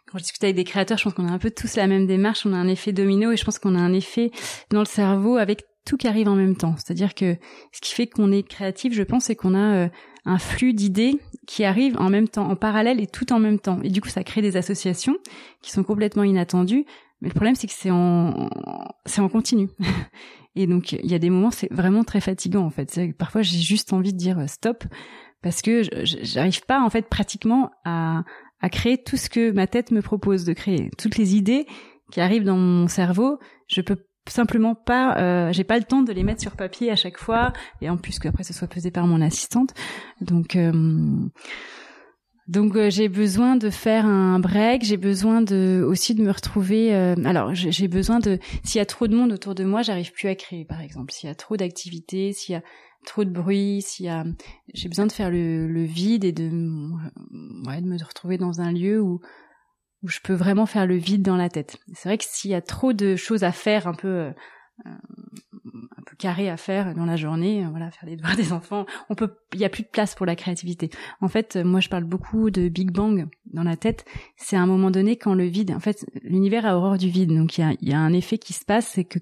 [0.05, 2.05] quand je discute avec des créateurs, je pense qu'on a un peu tous la même
[2.05, 4.31] démarche, on a un effet domino et je pense qu'on a un effet
[4.69, 6.75] dans le cerveau avec tout qui arrive en même temps.
[6.77, 7.37] C'est-à-dire que
[7.71, 9.89] ce qui fait qu'on est créatif, je pense, c'est qu'on a euh,
[10.25, 11.17] un flux d'idées
[11.51, 13.81] qui arrivent en même temps, en parallèle et tout en même temps.
[13.83, 15.17] Et du coup, ça crée des associations
[15.61, 16.85] qui sont complètement inattendues.
[17.19, 18.49] Mais le problème, c'est que c'est en,
[19.05, 19.67] c'est en continu.
[20.55, 22.97] et donc, il y a des moments, c'est vraiment très fatigant, en fait.
[23.17, 24.85] Parfois, j'ai juste envie de dire euh, stop
[25.41, 28.23] parce que j'arrive pas, en fait, pratiquement à,
[28.61, 30.89] à créer tout ce que ma tête me propose de créer.
[30.97, 31.65] Toutes les idées
[32.13, 36.11] qui arrivent dans mon cerveau, je peux simplement pas euh, j'ai pas le temps de
[36.13, 39.07] les mettre sur papier à chaque fois et en plus qu'après ce soit pesé par
[39.07, 39.73] mon assistante.
[40.21, 40.71] Donc euh,
[42.47, 46.93] donc euh, j'ai besoin de faire un break j'ai besoin de aussi de me retrouver
[46.93, 50.29] alors j'ai besoin de s'il y a trop de monde autour de moi j'arrive plus
[50.29, 51.11] à créer par exemple.
[51.13, 52.61] S'il y a trop d'activités s'il y a
[53.05, 54.23] trop de bruit s'il y a
[54.73, 56.47] j'ai besoin de faire le, le vide et de
[57.67, 59.19] ouais de me retrouver dans un lieu où
[60.03, 61.77] où je peux vraiment faire le vide dans la tête.
[61.93, 64.31] C'est vrai que s'il y a trop de choses à faire, un peu euh,
[64.85, 68.85] un peu carré à faire dans la journée, euh, voilà, faire les devoirs des enfants,
[69.09, 70.89] on peut, il y a plus de place pour la créativité.
[71.19, 74.05] En fait, moi, je parle beaucoup de Big Bang dans la tête.
[74.37, 77.35] C'est à un moment donné quand le vide, en fait, l'univers a horreur du vide,
[77.35, 79.19] donc il y a, y a un effet qui se passe, c'est que,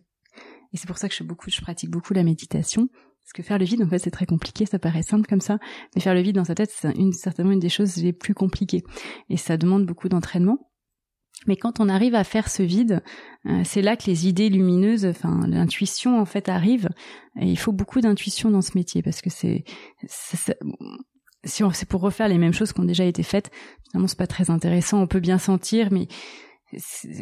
[0.72, 2.88] et c'est pour ça que je beaucoup, je pratique beaucoup la méditation.
[3.30, 5.60] Parce que faire le vide, en fait, c'est très compliqué, ça paraît simple comme ça,
[5.94, 8.34] mais faire le vide dans sa tête, c'est une, certainement une des choses les plus
[8.34, 8.82] compliquées.
[9.30, 10.69] Et ça demande beaucoup d'entraînement.
[11.48, 13.02] Mais quand on arrive à faire ce vide,
[13.46, 16.90] euh, c'est là que les idées lumineuses, enfin l'intuition en fait arrive.
[17.40, 19.64] Et il faut beaucoup d'intuition dans ce métier parce que c'est,
[21.46, 23.52] si on c'est pour refaire les mêmes choses qui ont déjà été faites,
[23.90, 25.02] finalement c'est pas très intéressant.
[25.02, 26.08] On peut bien sentir, mais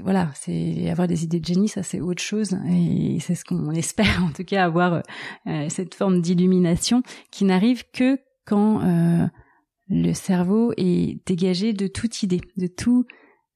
[0.03, 3.71] voilà, c'est avoir des idées de génie, ça c'est autre chose et c'est ce qu'on
[3.71, 5.03] espère en tout cas avoir
[5.47, 9.25] euh, cette forme d'illumination qui n'arrive que quand euh,
[9.89, 13.05] le cerveau est dégagé de toute idée, de tout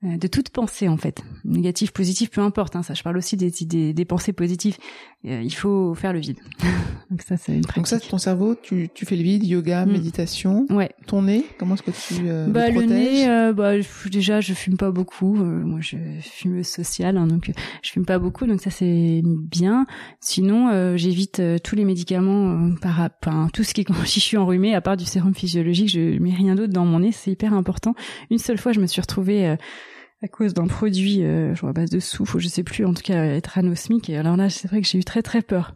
[0.03, 2.75] de toute pensée en fait, négative, positive, peu importe.
[2.75, 4.77] Hein, ça, je parle aussi des idées, des pensées positives.
[5.27, 6.39] Euh, il faut faire le vide.
[7.11, 7.75] Donc ça, c'est une pratique.
[7.75, 9.91] Donc ça, ton cerveau, tu, tu fais le vide, yoga, mm.
[9.91, 10.65] méditation.
[10.71, 10.89] Ouais.
[11.05, 13.73] Ton nez, comment est-ce que tu euh, bah, le, nez, euh, bah
[14.09, 15.35] déjà, je fume pas beaucoup.
[15.35, 17.51] moi, je fume social, hein, donc
[17.83, 19.85] je fume pas beaucoup, donc ça c'est bien.
[20.19, 24.73] Sinon, j'évite tous les médicaments par, enfin, tout ce qui est quand je suis enrhumée,
[24.73, 27.11] à part du sérum physiologique, je mets rien d'autre dans mon nez.
[27.11, 27.93] C'est hyper important.
[28.31, 29.55] Une seule fois, je me suis retrouvée
[30.23, 33.01] à cause d'un produit, euh, je à base de soufre, je sais plus, en tout
[33.01, 34.09] cas être anosmique.
[34.09, 35.73] Et alors là, c'est vrai que j'ai eu très très peur.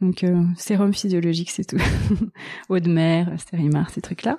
[0.00, 1.82] Donc euh, sérum physiologique, c'est tout.
[2.68, 4.38] Eau de mer, stérimar, ces trucs-là.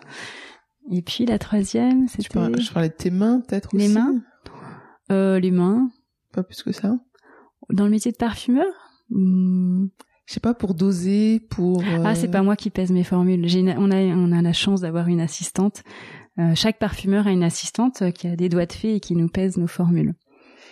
[0.92, 2.24] Et puis la troisième, c'était...
[2.62, 4.22] Je, parlais de tes mains, peut-être Les mains
[5.12, 5.90] euh, Les mains.
[6.34, 6.98] Pas plus que ça
[7.70, 8.68] Dans le métier de parfumeur
[9.10, 9.88] hmm.
[10.26, 11.82] Je sais pas, pour doser, pour...
[12.06, 13.48] Ah, c'est pas moi qui pèse mes formules.
[13.48, 15.84] J'ai on, a, on a la chance d'avoir une assistante
[16.40, 19.28] euh, chaque parfumeur a une assistante qui a des doigts de fée et qui nous
[19.28, 20.14] pèse nos formules.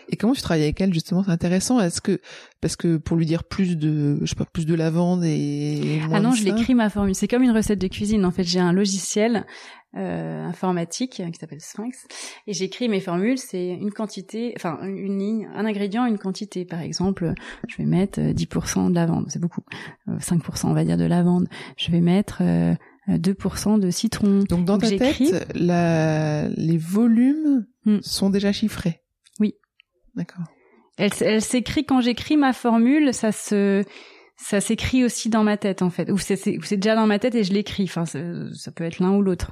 [0.09, 1.23] Et comment tu travailles avec elle justement?
[1.23, 1.79] C'est intéressant.
[1.79, 2.21] Est-ce que
[2.61, 6.19] parce que pour lui dire plus de, je sais pas, plus de lavande et ah
[6.21, 7.13] non, je l'écris ma formule.
[7.13, 8.25] C'est comme une recette de cuisine.
[8.25, 9.45] En fait, j'ai un logiciel
[9.97, 12.07] euh, informatique qui s'appelle Sphinx
[12.45, 13.37] et j'écris mes formules.
[13.37, 16.63] C'est une quantité, enfin une ligne, un ingrédient, une quantité.
[16.63, 17.33] Par exemple,
[17.67, 19.61] je vais mettre 10% de lavande, c'est beaucoup.
[20.07, 21.49] 5% euh, on va dire de lavande.
[21.75, 22.41] Je vais mettre
[23.07, 24.43] 2% de citron.
[24.49, 26.47] Donc dans ta tête, la...
[26.49, 27.99] les volumes hmm.
[28.01, 29.01] sont déjà chiffrés.
[29.39, 29.55] Oui.
[30.15, 30.45] D'accord.
[30.97, 33.83] Elle, elle s'écrit quand j'écris ma formule, ça se
[34.37, 36.37] ça s'écrit aussi dans ma tête en fait, ou c'est
[36.71, 37.85] déjà dans ma tête et je l'écris.
[37.85, 39.51] Enfin, ça peut être l'un ou l'autre.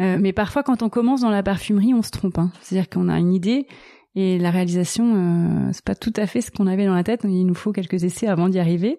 [0.00, 2.38] Euh, mais parfois, quand on commence dans la parfumerie, on se trompe.
[2.38, 2.52] Hein.
[2.60, 3.66] C'est-à-dire qu'on a une idée
[4.14, 7.20] et la réalisation, euh, c'est pas tout à fait ce qu'on avait dans la tête.
[7.24, 8.98] Il nous faut quelques essais avant d'y arriver.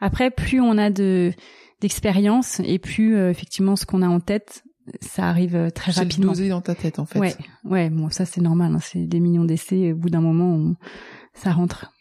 [0.00, 1.32] Après, plus on a de
[1.84, 4.64] d'expérience et plus euh, effectivement ce qu'on a en tête
[5.00, 6.34] ça arrive euh, très rapidement.
[6.34, 7.18] C'est dans ta tête en fait.
[7.18, 9.92] Ouais, ouais, bon ça c'est normal, hein, c'est des millions d'essais.
[9.92, 10.74] Au bout d'un moment,
[11.34, 11.92] ça rentre.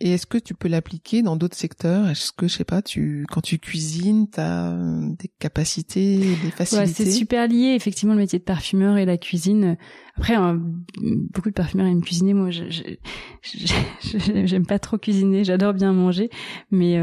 [0.00, 2.08] et est-ce que tu peux l'appliquer dans d'autres secteurs?
[2.08, 6.50] Est-ce que je sais pas, tu quand tu cuisines, tu as euh, des capacités, des
[6.50, 9.76] facilités ouais, C'est super lié effectivement le métier de parfumeur et la cuisine.
[10.16, 10.60] Après, hein,
[11.32, 12.34] beaucoup de parfumeurs aiment cuisiner.
[12.34, 12.50] Moi,
[13.42, 15.44] j'aime pas trop cuisiner.
[15.44, 16.30] J'adore bien manger,
[16.70, 16.96] mais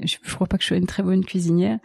[0.00, 1.78] je, je, crois pas que je sois une très bonne cuisinière,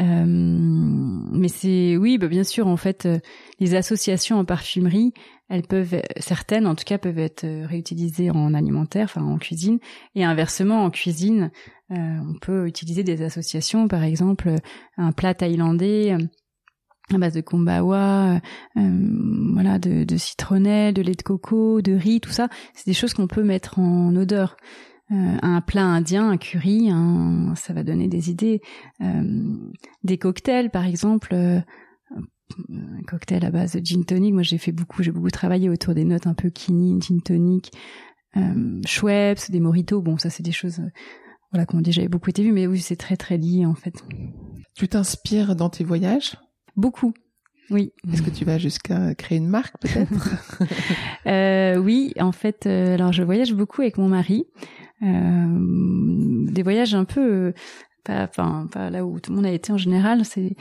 [0.00, 2.66] euh, mais c'est oui, bah bien sûr.
[2.66, 3.18] En fait, euh,
[3.58, 5.14] les associations en parfumerie,
[5.48, 9.78] elles peuvent certaines, en tout cas, peuvent être euh, réutilisées en alimentaire, enfin en cuisine,
[10.14, 11.50] et inversement en cuisine,
[11.90, 14.54] euh, on peut utiliser des associations, par exemple
[14.96, 16.16] un plat thaïlandais
[17.12, 18.40] à base de kombawa,
[18.74, 22.48] voilà, de, de citronnelle, de lait de coco, de riz, tout ça.
[22.72, 24.56] C'est des choses qu'on peut mettre en odeur.
[25.10, 26.90] Un plat indien, un curry,
[27.56, 28.60] ça va donner des idées.
[30.02, 31.34] des cocktails, par exemple,
[32.68, 34.32] un cocktail à base de gin tonic.
[34.32, 37.72] Moi, j'ai fait beaucoup, j'ai beaucoup travaillé autour des notes un peu quinine, gin tonic,
[38.36, 40.02] euh, Schweppes, des mojitos.
[40.02, 40.90] Bon, ça, c'est des choses, euh,
[41.52, 43.94] voilà, qui ont déjà beaucoup été vues, mais oui, c'est très, très lié, en fait.
[44.76, 46.36] Tu t'inspires dans tes voyages?
[46.76, 47.14] Beaucoup.
[47.70, 47.92] Oui.
[48.12, 50.12] Est-ce que tu vas jusqu'à créer une marque, peut-être?
[51.26, 54.44] euh, oui, en fait, euh, alors je voyage beaucoup avec mon mari.
[55.04, 57.52] Euh, des voyages un peu,
[58.04, 60.24] pas, enfin, pas là où tout le monde a été en général.
[60.24, 60.56] C'est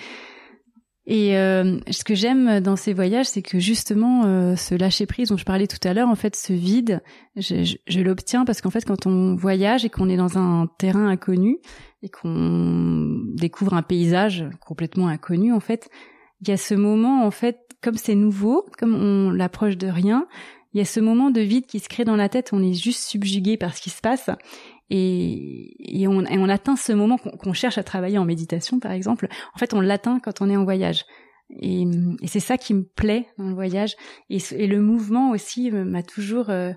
[1.05, 5.29] et euh, ce que j'aime dans ces voyages, c'est que justement, euh, ce lâcher prise
[5.29, 7.01] dont je parlais tout à l'heure, en fait, ce vide,
[7.35, 10.67] je, je, je l'obtiens parce qu'en fait, quand on voyage et qu'on est dans un
[10.79, 11.57] terrain inconnu
[12.03, 15.89] et qu'on découvre un paysage complètement inconnu, en fait,
[16.39, 20.25] il y a ce moment, en fait, comme c'est nouveau, comme on l'approche de rien,
[20.73, 22.73] il y a ce moment de vide qui se crée dans la tête, on est
[22.73, 24.29] juste subjugué par ce qui se passe
[24.89, 29.27] et, on, atteint ce moment qu'on cherche à travailler en méditation, par exemple.
[29.55, 31.05] En fait, on l'atteint quand on est en voyage.
[31.49, 31.85] Et,
[32.25, 33.95] c'est ça qui me plaît dans le voyage.
[34.29, 36.73] Et, et le mouvement aussi m'a toujours, euh,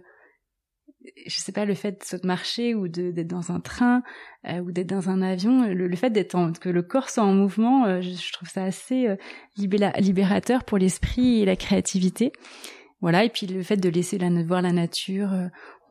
[1.26, 4.02] je sais pas, le fait de marcher ou d'être dans un train
[4.48, 7.87] euh, ou d'être dans un avion, le, fait d'être que le corps soit en mouvement,
[7.87, 9.16] euh, je, trouve ça assez euh,
[9.56, 12.32] libérateur pour l'esprit et la créativité.
[13.07, 15.31] Voilà, et puis le fait de laisser la, voir la nature,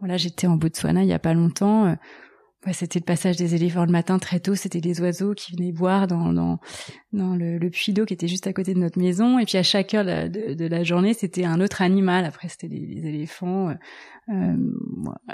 [0.02, 1.86] voilà, j'étais en Botswana il y a pas longtemps.
[1.86, 1.96] Euh,
[2.74, 4.56] c'était le passage des éléphants le matin très tôt.
[4.56, 6.60] C'était des oiseaux qui venaient boire dans dans,
[7.14, 9.40] dans le, le puits d'eau qui était juste à côté de notre maison.
[9.40, 12.26] Et puis à chaque heure de, la journée, c'était un autre animal.
[12.26, 13.70] Après, c'était des, éléphants.
[13.70, 13.74] Euh,
[14.34, 14.58] euh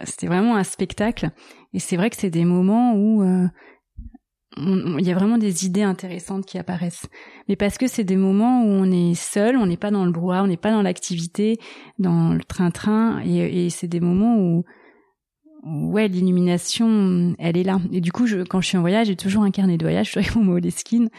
[0.03, 1.31] c'était vraiment un spectacle.
[1.73, 3.47] Et c'est vrai que c'est des moments où euh,
[4.57, 7.07] il y a vraiment des idées intéressantes qui apparaissent.
[7.47, 10.11] Mais parce que c'est des moments où on est seul, on n'est pas dans le
[10.11, 11.57] brouhaha, on n'est pas dans l'activité,
[11.99, 14.65] dans le train-train, et, c'est des moments où,
[15.63, 17.79] ouais, l'illumination, elle est là.
[17.93, 20.07] Et du coup, je, quand je suis en voyage, j'ai toujours un carnet de voyage,
[20.07, 21.09] je suis avec mon Moleskine,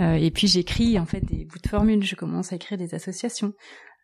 [0.00, 2.94] euh, et puis j'écris en fait des bouts de formules, je commence à écrire des
[2.94, 3.54] associations.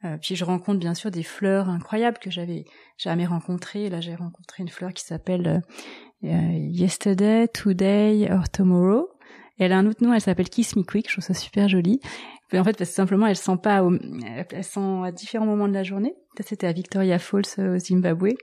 [0.05, 2.64] Euh, puis je rencontre bien sûr des fleurs incroyables que j'avais
[2.96, 3.90] jamais rencontrées.
[3.90, 5.59] Là, j'ai rencontré une fleur qui s'appelle euh,
[6.22, 9.09] Yesterday, Today or Tomorrow.
[9.59, 11.68] Et elle a un autre nom, elle s'appelle Kiss Me Quick, je trouve ça super
[11.68, 12.00] joli.
[12.52, 13.92] en fait, parce que simplement, elle sent pas, au,
[14.50, 16.14] elle sent à différents moments de la journée.
[16.37, 18.35] Ça, c'était à Victoria Falls euh, au Zimbabwe.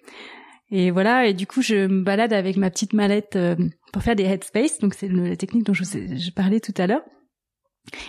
[0.72, 3.56] Et voilà, et du coup, je me balade avec ma petite mallette euh,
[3.94, 4.80] pour faire des headspace.
[4.80, 7.04] Donc, c'est la technique dont je, je parlais tout à l'heure.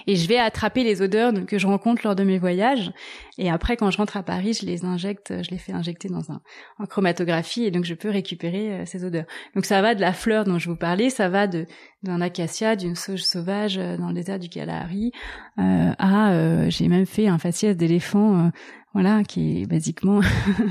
[0.07, 2.93] Et je vais attraper les odeurs que je rencontre lors de mes voyages.
[3.39, 6.33] Et après, quand je rentre à Paris, je les injecte, je les fais injecter dans
[6.33, 6.41] un
[6.79, 9.27] en chromatographie, et donc je peux récupérer euh, ces odeurs.
[9.55, 11.67] Donc ça va de la fleur dont je vous parlais, ça va de
[12.07, 15.13] d'un acacia, d'une sauge sauvage euh, dans le désert du Kalahari,
[15.59, 18.51] euh, à euh, j'ai même fait un faciès d'éléphant
[18.97, 20.23] voilà, qui est basiquement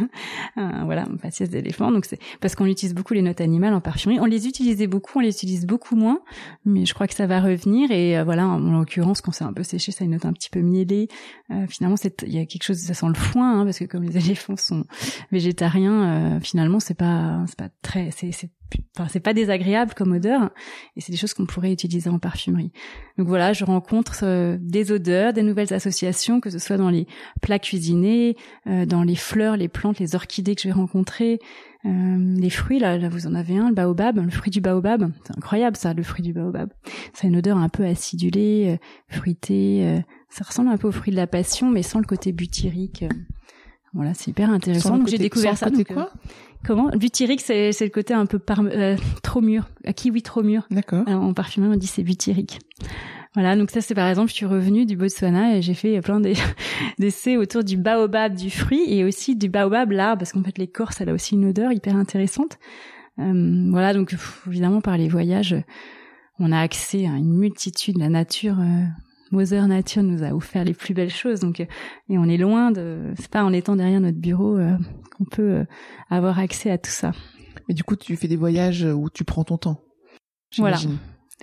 [0.56, 1.92] voilà, un faciès d'éléphant.
[1.92, 4.20] Donc c'est parce qu'on utilise beaucoup les notes animales en parfumerie.
[4.20, 6.22] On les utilisait beaucoup, on les utilise beaucoup moins,
[6.66, 7.92] mais je crois que ça va revenir.
[7.92, 10.34] Et euh, voilà, en, l'occurrence, quand c'est un peu séché, ça a une note un
[10.34, 11.08] petit peu mielée.
[11.52, 13.86] Euh, finalement, c'est il y a quelque chose, ça sent le foin, hein, parce que
[13.86, 14.86] comme les éléphants sont
[15.32, 18.32] végétariens, euh, finalement, c'est pas c'est pas très, c'est
[18.98, 20.52] enfin c'est pas désagréable comme odeur
[20.96, 22.72] et c'est des choses qu'on pourrait utiliser en parfumerie.
[23.18, 27.08] Donc voilà, je rencontre euh, des odeurs, des nouvelles associations que ce soit dans les
[27.42, 28.36] plats cuisinés,
[28.68, 31.40] euh, dans les fleurs, les plantes, les orchidées que je vais rencontrer,
[31.86, 35.12] euh, les fruits là, là vous en avez un, le baobab, le fruit du baobab,
[35.26, 36.72] c'est incroyable ça, le fruit du baobab.
[37.14, 41.18] Ça a une odeur un peu acidulée, fruitée, ça ressemble un peu au fruit de
[41.18, 43.06] la passion mais sans le côté butyrique.
[43.96, 44.98] Voilà, c'est hyper intéressant.
[44.98, 45.70] Donc j'ai découvert ça.
[45.70, 46.12] Côté quoi?
[46.66, 46.90] Comment?
[46.90, 50.68] Butyrique, c'est c'est le côté un peu par, euh, trop mûr, à kiwi trop mûr.
[50.70, 51.08] D'accord.
[51.08, 52.60] En parfumerie, on dit c'est butyrique.
[53.36, 56.22] Voilà, donc ça c'est par exemple, je suis revenue du Botswana et j'ai fait plein
[57.00, 61.02] d'essais autour du baobab du fruit et aussi du baobab l'arbre parce qu'en fait l'écorce
[61.02, 62.58] elle a aussi une odeur hyper intéressante.
[63.20, 64.16] Euh, voilà, donc
[64.48, 65.56] évidemment par les voyages,
[66.40, 68.84] on a accès à une multitude, la nature euh,
[69.32, 71.40] Mother Nature nous a offert les plus belles choses.
[71.40, 71.66] Donc, euh,
[72.10, 74.78] et on est loin de, c'est pas en étant derrière notre bureau euh,
[75.18, 75.66] qu'on peut euh,
[76.10, 77.12] avoir accès à tout ça.
[77.70, 79.82] Et du coup, tu fais des voyages où tu prends ton temps.
[80.58, 80.78] Voilà.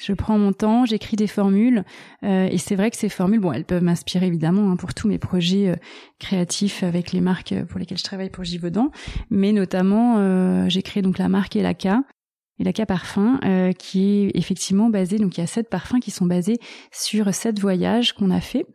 [0.01, 1.85] Je prends mon temps, j'écris des formules,
[2.22, 5.18] et c'est vrai que ces formules, bon, elles peuvent m'inspirer évidemment hein, pour tous mes
[5.18, 5.78] projets
[6.18, 8.91] créatifs avec les marques pour lesquelles je travaille pour Givaudan,
[9.28, 12.05] mais notamment j'ai créé donc la marque Elaka,
[12.59, 16.11] et la Parfum, euh, qui est effectivement basé, donc il y a sept parfums qui
[16.11, 16.59] sont basés
[16.92, 18.66] sur sept voyages qu'on a fait.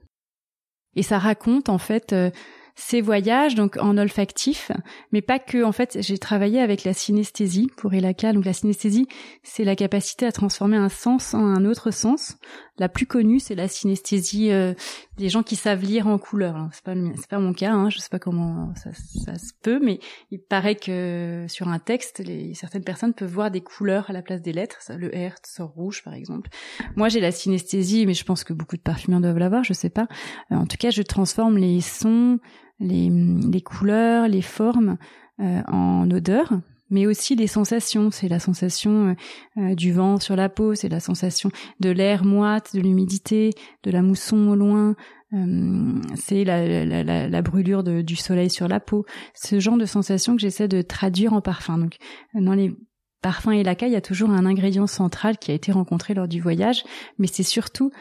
[0.95, 2.31] Et ça raconte en fait, euh,
[2.79, 4.71] ces voyages, donc en olfactif,
[5.11, 5.63] mais pas que.
[5.63, 8.33] En fait, j'ai travaillé avec la synesthésie pour Elaka.
[8.33, 9.07] Donc la synesthésie,
[9.41, 12.37] c'est la capacité à transformer un sens en un autre sens.
[12.77, 14.75] La plus connue, c'est la synesthésie euh,
[15.17, 16.69] des gens qui savent lire en couleur.
[16.71, 17.71] C'est pas c'est pas mon cas.
[17.71, 19.99] Hein, je sais pas comment ça, ça, se peut, mais
[20.29, 24.21] il paraît que sur un texte, les, certaines personnes peuvent voir des couleurs à la
[24.21, 24.77] place des lettres.
[24.95, 26.51] Le R sort rouge, par exemple.
[26.95, 29.63] Moi, j'ai la synesthésie, mais je pense que beaucoup de parfumeurs doivent l'avoir.
[29.63, 30.07] Je sais pas.
[30.51, 32.37] Euh, en tout cas, je transforme les sons,
[32.79, 34.97] les, les couleurs, les formes
[35.39, 36.53] euh, en odeur
[36.89, 38.11] mais aussi les sensations.
[38.11, 42.23] C'est la sensation euh, euh, du vent sur la peau, c'est la sensation de l'air
[42.23, 43.51] moite, de l'humidité,
[43.83, 44.95] de la mousson au loin,
[45.33, 49.05] euh, c'est la, la, la, brûlure de, du soleil sur la peau.
[49.33, 51.77] Ce genre de sensation que j'essaie de traduire en parfum.
[51.77, 51.97] Donc
[52.33, 52.73] dans les
[53.21, 56.27] parfums et laca, il y a toujours un ingrédient central qui a été rencontré lors
[56.27, 56.83] du voyage,
[57.17, 57.91] mais c'est surtout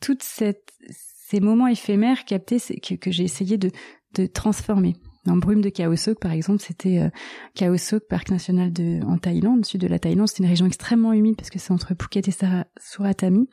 [0.00, 0.72] toute cette
[1.28, 3.70] ces moments éphémères captés que, que j'ai essayé de,
[4.14, 4.96] de transformer.
[5.24, 7.08] Dans Brume de Kaosok, par exemple, c'était euh,
[7.54, 10.26] Kaosok, parc national de, en Thaïlande, sud de la Thaïlande.
[10.28, 12.34] C'est une région extrêmement humide parce que c'est entre Phuket et
[12.80, 13.48] Suratami.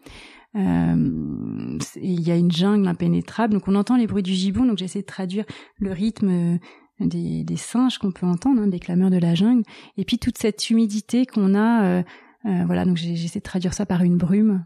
[0.55, 4.66] Euh, il y a une jungle impénétrable, donc on entend les bruits du gibbon.
[4.66, 5.45] Donc j'essaie de traduire
[5.78, 6.57] le rythme euh,
[6.99, 9.64] des, des singes qu'on peut entendre, hein, des clameurs de la jungle,
[9.97, 11.84] et puis toute cette humidité qu'on a.
[11.84, 12.03] Euh,
[12.45, 14.64] euh voilà, donc j'essaie de traduire ça par une brume.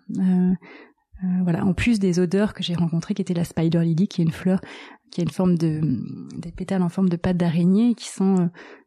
[1.23, 4.21] Euh, voilà, en plus des odeurs que j'ai rencontrées, qui était la spider lily, qui
[4.21, 4.59] est une fleur
[5.13, 5.79] qui a une forme de
[6.35, 8.45] des pétales en forme de pâte d'araignée qui sont euh,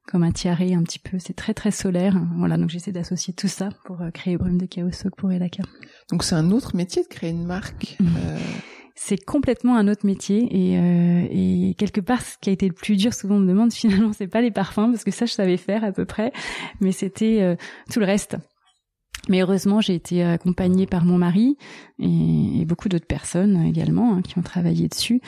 [0.09, 1.19] comme un tiaré un petit peu.
[1.19, 2.21] C'est très très solaire.
[2.37, 5.63] Voilà, donc j'essaie d'associer tout ça pour euh, créer Brume de Chaos pour Elaka.
[6.11, 7.97] Donc c'est un autre métier de créer une marque.
[8.01, 8.39] Euh...
[8.97, 12.73] C'est complètement un autre métier et, euh, et quelque part ce qui a été le
[12.73, 15.33] plus dur, souvent on me demande finalement c'est pas les parfums parce que ça je
[15.33, 16.33] savais faire à peu près,
[16.81, 17.57] mais c'était
[17.93, 18.37] tout le reste.
[19.29, 21.57] Mais heureusement, j'ai été accompagnée par mon mari
[21.99, 25.21] et, beaucoup d'autres personnes également hein, qui ont travaillé dessus.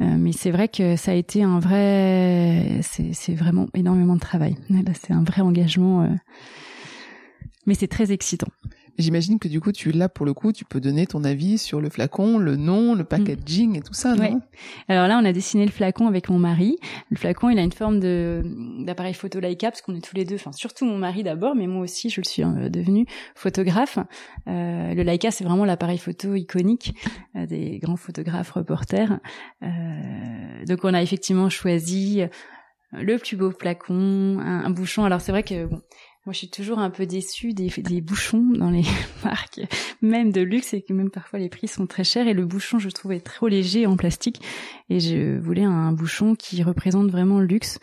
[0.00, 4.56] Euh, mais c'est vrai que ça a été un vrai, c'est vraiment énormément de travail.
[4.94, 6.08] C'est un vrai engagement, euh,
[7.66, 8.48] mais c'est très excitant.
[8.96, 11.80] J'imagine que du coup, tu là pour le coup, tu peux donner ton avis sur
[11.80, 14.40] le flacon, le nom, le packaging et tout ça, non?
[14.88, 16.76] Alors là, on a dessiné le flacon avec mon mari.
[17.10, 18.42] Le flacon, il a une forme de
[18.84, 21.66] d'appareil photo Leica parce qu'on est tous les deux, enfin surtout mon mari d'abord, mais
[21.66, 23.98] moi aussi, je le suis euh, devenu photographe.
[24.46, 26.94] Euh, le Leica, c'est vraiment l'appareil photo iconique
[27.36, 29.18] euh, des grands photographes reporters.
[29.62, 32.22] Euh, donc on a effectivement choisi
[32.92, 35.04] le plus beau flacon, un, un bouchon.
[35.04, 35.80] Alors c'est vrai que bon,
[36.26, 38.84] moi, je suis toujours un peu déçue des, des bouchons dans les
[39.24, 39.60] marques,
[40.00, 42.26] même de luxe, et que même parfois les prix sont très chers.
[42.28, 44.40] Et le bouchon, je trouvais trop léger en plastique,
[44.88, 47.78] et je voulais un bouchon qui représente vraiment le luxe.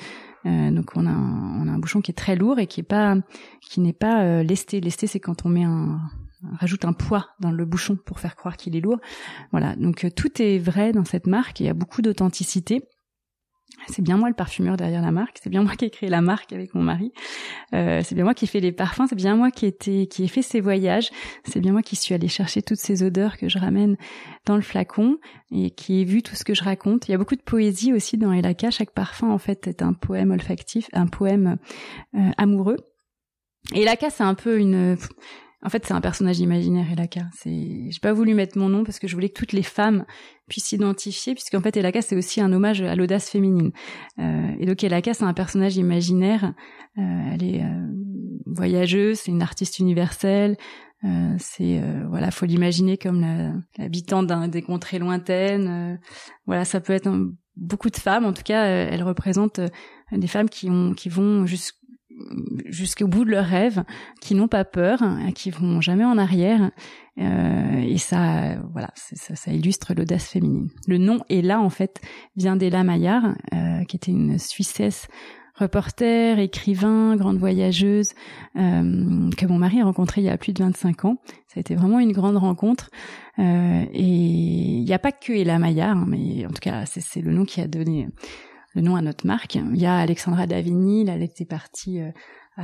[0.47, 2.79] Euh, donc on a, un, on a un bouchon qui est très lourd et qui
[2.79, 3.15] est pas,
[3.61, 4.81] qui n'est pas euh, lesté.
[4.81, 5.99] Lesté, c'est quand on met un,
[6.59, 8.99] rajoute un poids dans le bouchon pour faire croire qu'il est lourd.
[9.51, 9.75] Voilà.
[9.75, 11.59] Donc euh, tout est vrai dans cette marque.
[11.59, 12.81] Il y a beaucoup d'authenticité
[13.87, 16.21] c'est bien moi le parfumeur derrière la marque, c'est bien moi qui ai créé la
[16.21, 17.11] marque avec mon mari,
[17.73, 20.23] euh, c'est bien moi qui ai fait les parfums, c'est bien moi qui ai, qui
[20.23, 21.09] ai fait ces voyages,
[21.43, 23.97] c'est bien moi qui suis allée chercher toutes ces odeurs que je ramène
[24.45, 25.17] dans le flacon
[25.51, 27.07] et qui ai vu tout ce que je raconte.
[27.07, 29.93] Il y a beaucoup de poésie aussi dans Elaka, chaque parfum en fait est un
[29.93, 31.57] poème olfactif, un poème
[32.15, 32.77] euh, amoureux.
[33.73, 34.97] Et Elaka c'est un peu une
[35.63, 37.21] en fait, c'est un personnage imaginaire, Elaka.
[37.33, 40.05] C'est, j'ai pas voulu mettre mon nom parce que je voulais que toutes les femmes
[40.47, 43.71] puissent s'identifier, puisqu'en fait, Elaka, c'est aussi un hommage à l'audace féminine.
[44.19, 46.53] Euh, et donc, Elaka, c'est un personnage imaginaire.
[46.97, 47.01] Euh,
[47.33, 47.87] elle est euh,
[48.47, 50.57] voyageuse, c'est une artiste universelle.
[51.03, 55.99] Euh, c'est euh, voilà, faut l'imaginer comme l'habitant d'un des contrées lointaines.
[56.45, 57.09] voilà, ça peut être
[57.55, 58.25] beaucoup de femmes.
[58.25, 59.59] En tout cas, elle représente
[60.11, 61.77] des femmes qui ont qui vont jusqu'à
[62.65, 63.83] jusqu'au bout de leurs rêves,
[64.21, 64.99] qui n'ont pas peur,
[65.35, 66.71] qui vont jamais en arrière.
[67.19, 70.69] Euh, et ça, voilà, ça, ça, illustre l'audace féminine.
[70.87, 71.99] Le nom est là en fait
[72.35, 75.07] vient d'Ella Maillard, euh, qui était une Suissesse
[75.55, 78.13] reporter, écrivain, grande voyageuse,
[78.55, 81.17] euh, que mon mari a rencontré il y a plus de 25 ans.
[81.47, 82.89] Ça a été vraiment une grande rencontre.
[83.39, 87.21] Euh, et il n'y a pas que Ella Maillard, hein, mais en tout cas, c'est
[87.21, 88.07] le nom qui a donné
[88.73, 89.55] le nom à notre marque.
[89.55, 92.11] Il y a Alexandra Davigny, elle était partie euh,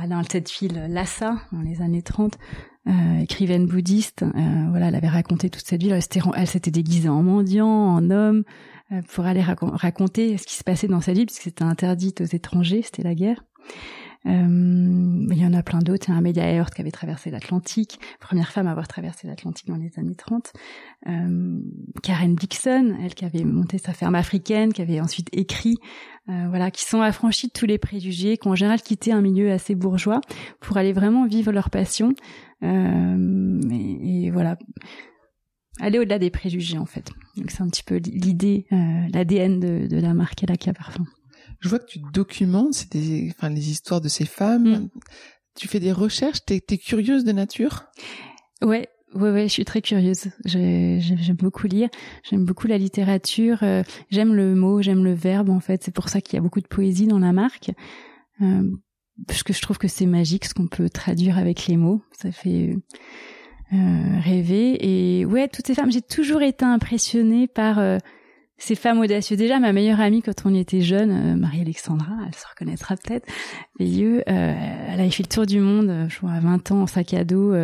[0.06, 2.38] dans cette ville Lhasa dans les années 30,
[2.86, 4.22] euh, écrivaine bouddhiste.
[4.22, 5.92] Euh, voilà, elle avait raconté toute cette ville.
[5.92, 8.44] Elle s'était déguisée en mendiant, en homme,
[8.92, 12.24] euh, pour aller raconter ce qui se passait dans cette ville, puisque c'était interdit aux
[12.24, 13.44] étrangers, c'était la guerre.
[14.26, 16.06] Euh, il y en a plein d'autres.
[16.08, 19.26] Il y a un Amelia Earhart qui avait traversé l'Atlantique, première femme à avoir traversé
[19.26, 20.52] l'Atlantique dans les années 30.
[21.06, 21.60] Euh,
[22.02, 25.76] Karen Dixon, elle qui avait monté sa ferme africaine, qui avait ensuite écrit,
[26.28, 29.20] euh, voilà, qui sont affranchis de tous les préjugés, qui ont en général quitté un
[29.20, 30.20] milieu assez bourgeois
[30.60, 32.12] pour aller vraiment vivre leur passion.
[32.62, 34.56] Euh, et, et voilà
[35.80, 37.10] aller au-delà des préjugés en fait.
[37.36, 41.04] Donc c'est un petit peu l'idée, l'ADN de, la marque Elaka Parfum.
[41.60, 44.68] Je vois que tu documentes des, enfin, les histoires de ces femmes.
[44.68, 44.88] Mm.
[45.56, 46.44] Tu fais des recherches.
[46.44, 47.86] T'es es curieuse de nature?
[48.62, 50.28] Ouais, Ouais, ouais, je suis très curieuse.
[50.44, 51.88] J'aime beaucoup lire.
[52.28, 53.58] J'aime beaucoup la littérature.
[53.62, 55.48] Euh, j'aime le mot, j'aime le verbe.
[55.48, 57.70] En fait, c'est pour ça qu'il y a beaucoup de poésie dans la marque,
[58.42, 58.70] euh,
[59.26, 62.02] parce que je trouve que c'est magique ce qu'on peut traduire avec les mots.
[62.20, 62.76] Ça fait
[63.72, 65.20] euh, rêver.
[65.20, 67.98] Et ouais, toutes ces femmes, j'ai toujours été impressionnée par euh,
[68.58, 69.38] ces femmes audacieuses.
[69.38, 73.26] Déjà, ma meilleure amie quand on était jeune, Marie-Alexandra, elle se reconnaîtra peut-être.
[73.78, 77.14] Veilleux, elle avait fait le tour du monde, je crois à 20 ans en sac
[77.14, 77.54] à dos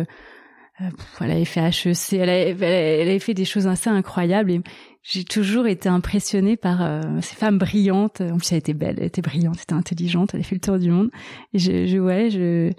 [0.81, 0.89] euh,
[1.21, 4.61] elle avait fait HEC, elle avait, fait des choses assez incroyables
[5.07, 8.21] j'ai toujours été impressionnée par euh, ces femmes brillantes.
[8.21, 10.61] En plus, elle était belle, elle était brillante, elle était intelligente, elle avait fait le
[10.61, 11.11] tour du monde.
[11.53, 12.71] Et je, je ouais, je,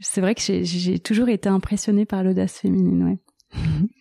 [0.00, 3.18] c'est vrai que j'ai toujours été impressionnée par l'audace féminine, ouais.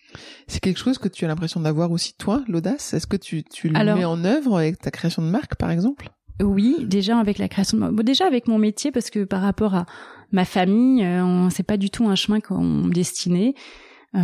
[0.47, 2.93] C'est quelque chose que tu as l'impression d'avoir aussi toi, l'audace?
[2.93, 6.09] Est-ce que tu, tu le mets en œuvre avec ta création de marque, par exemple?
[6.41, 9.73] Oui, déjà avec la création de, bon, déjà avec mon métier, parce que par rapport
[9.73, 9.85] à
[10.31, 13.53] ma famille, euh, c'est pas du tout un chemin qu'on me destinait.
[14.15, 14.19] Euh,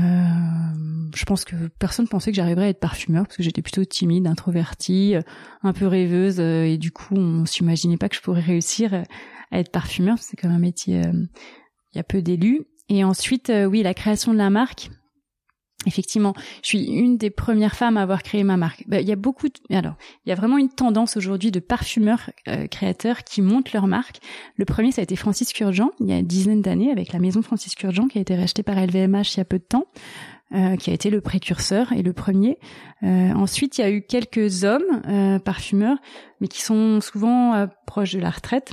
[1.16, 4.28] je pense que personne pensait que j'arriverais à être parfumeur parce que j'étais plutôt timide,
[4.28, 5.22] introvertie, euh,
[5.62, 9.72] un peu rêveuse et du coup on s'imaginait pas que je pourrais réussir à être
[9.72, 10.18] parfumeur.
[10.20, 12.62] C'est comme un métier, il y a peu d'élus.
[12.90, 14.90] Et ensuite, oui, la création de la marque.
[15.86, 18.84] Effectivement, je suis une des premières femmes à avoir créé ma marque.
[18.88, 19.76] Bah, il y a beaucoup de...
[19.76, 23.88] alors, il y a vraiment une tendance aujourd'hui de parfumeurs euh, créateurs qui montent leur
[23.88, 24.20] marque.
[24.58, 27.20] Le premier, ça a été Francis Kurjan, il y a une dizaine d'années, avec la
[27.20, 29.88] maison Francis Kurjan qui a été rachetée par LVMH il y a peu de temps.
[30.54, 32.60] Euh, qui a été le précurseur et le premier.
[33.02, 35.98] Euh, ensuite, il y a eu quelques hommes parfumeurs,
[36.40, 38.72] mais qui sont souvent proches de la retraite.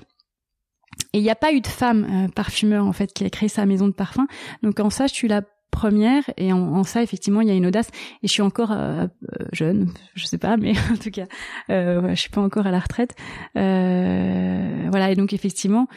[1.14, 3.64] Et il n'y a pas eu de femme parfumeur en fait qui a créé sa
[3.64, 4.26] maison de parfum.
[4.62, 5.40] Donc en ça, je suis la
[5.71, 6.25] première.
[6.37, 7.89] Et en, ça effectivement il y a une audace.
[8.23, 11.27] Et je suis encore euh, euh, jeune je sais pas mais en tout cas
[11.71, 13.14] euh, je suis pas encore à la retraite.
[13.57, 15.89] Euh, voilà et donc effectivement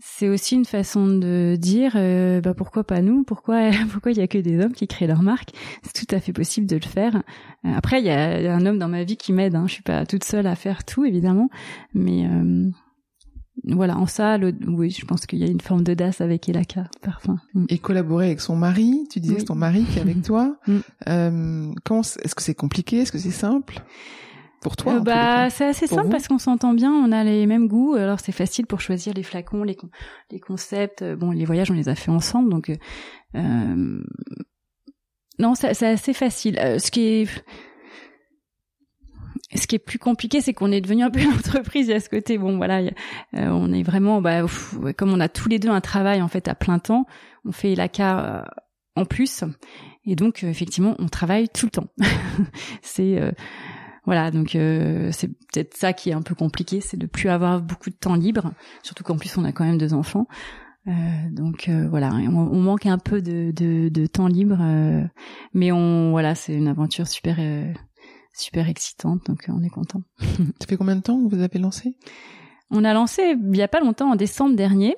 [0.00, 3.22] c'est aussi une façon de dire euh, bah pourquoi pas nous?
[3.22, 5.50] Pourquoi pourquoi il y a que des hommes qui créent leur marque?
[5.82, 7.22] C'est tout à fait possible de le faire.
[7.64, 9.64] Après il y a un homme dans ma vie qui m'aide hein.
[9.66, 11.48] je suis pas toute seule à faire tout évidemment.
[11.94, 12.28] Mais
[13.66, 17.38] voilà, en ça, oui, je pense qu'il y a une forme d'audace avec Elaka, parfum.
[17.54, 17.66] Mm.
[17.68, 20.56] Et collaborer avec son mari, tu disais que c'est ton mari qui est avec toi.
[20.66, 20.78] Mm.
[21.08, 21.72] Euh,
[22.22, 22.98] est-ce que c'est compliqué?
[22.98, 23.82] Est-ce que c'est simple?
[24.62, 27.68] Pour toi euh, Bah, c'est assez simple parce qu'on s'entend bien, on a les mêmes
[27.68, 27.94] goûts.
[27.94, 29.76] Alors c'est facile pour choisir les flacons, les
[30.30, 31.04] les concepts.
[31.04, 32.72] Bon, les voyages, on les a fait ensemble, donc
[33.34, 34.02] euh,
[35.38, 36.58] non, c'est assez facile.
[36.58, 37.44] Euh, ce qui est
[39.54, 42.08] ce qui est plus compliqué, c'est qu'on est devenu un peu une entreprise à ce
[42.08, 42.38] côté.
[42.38, 42.90] Bon, voilà, euh,
[43.32, 44.42] on est vraiment, bah,
[44.96, 47.06] comme on a tous les deux un travail en fait à plein temps,
[47.44, 48.42] on fait la euh,
[48.96, 49.44] en plus,
[50.04, 51.88] et donc euh, effectivement, on travaille tout le temps.
[52.82, 53.20] c'est
[54.06, 57.88] voilà, donc c'est peut-être ça qui est un peu compliqué, c'est de plus avoir beaucoup
[57.88, 58.52] de temps libre,
[58.82, 60.26] surtout qu'en plus on a quand même deux enfants.
[61.30, 64.58] donc voilà, on, on, manque un peu de, de, de temps libre,
[65.54, 67.38] mais on voilà, c'est une aventure super
[68.34, 70.02] super excitante, donc euh, on est content.
[70.18, 71.96] Ça fait combien de temps que vous avez lancé?
[72.70, 74.96] On a lancé il y a pas longtemps, en décembre dernier.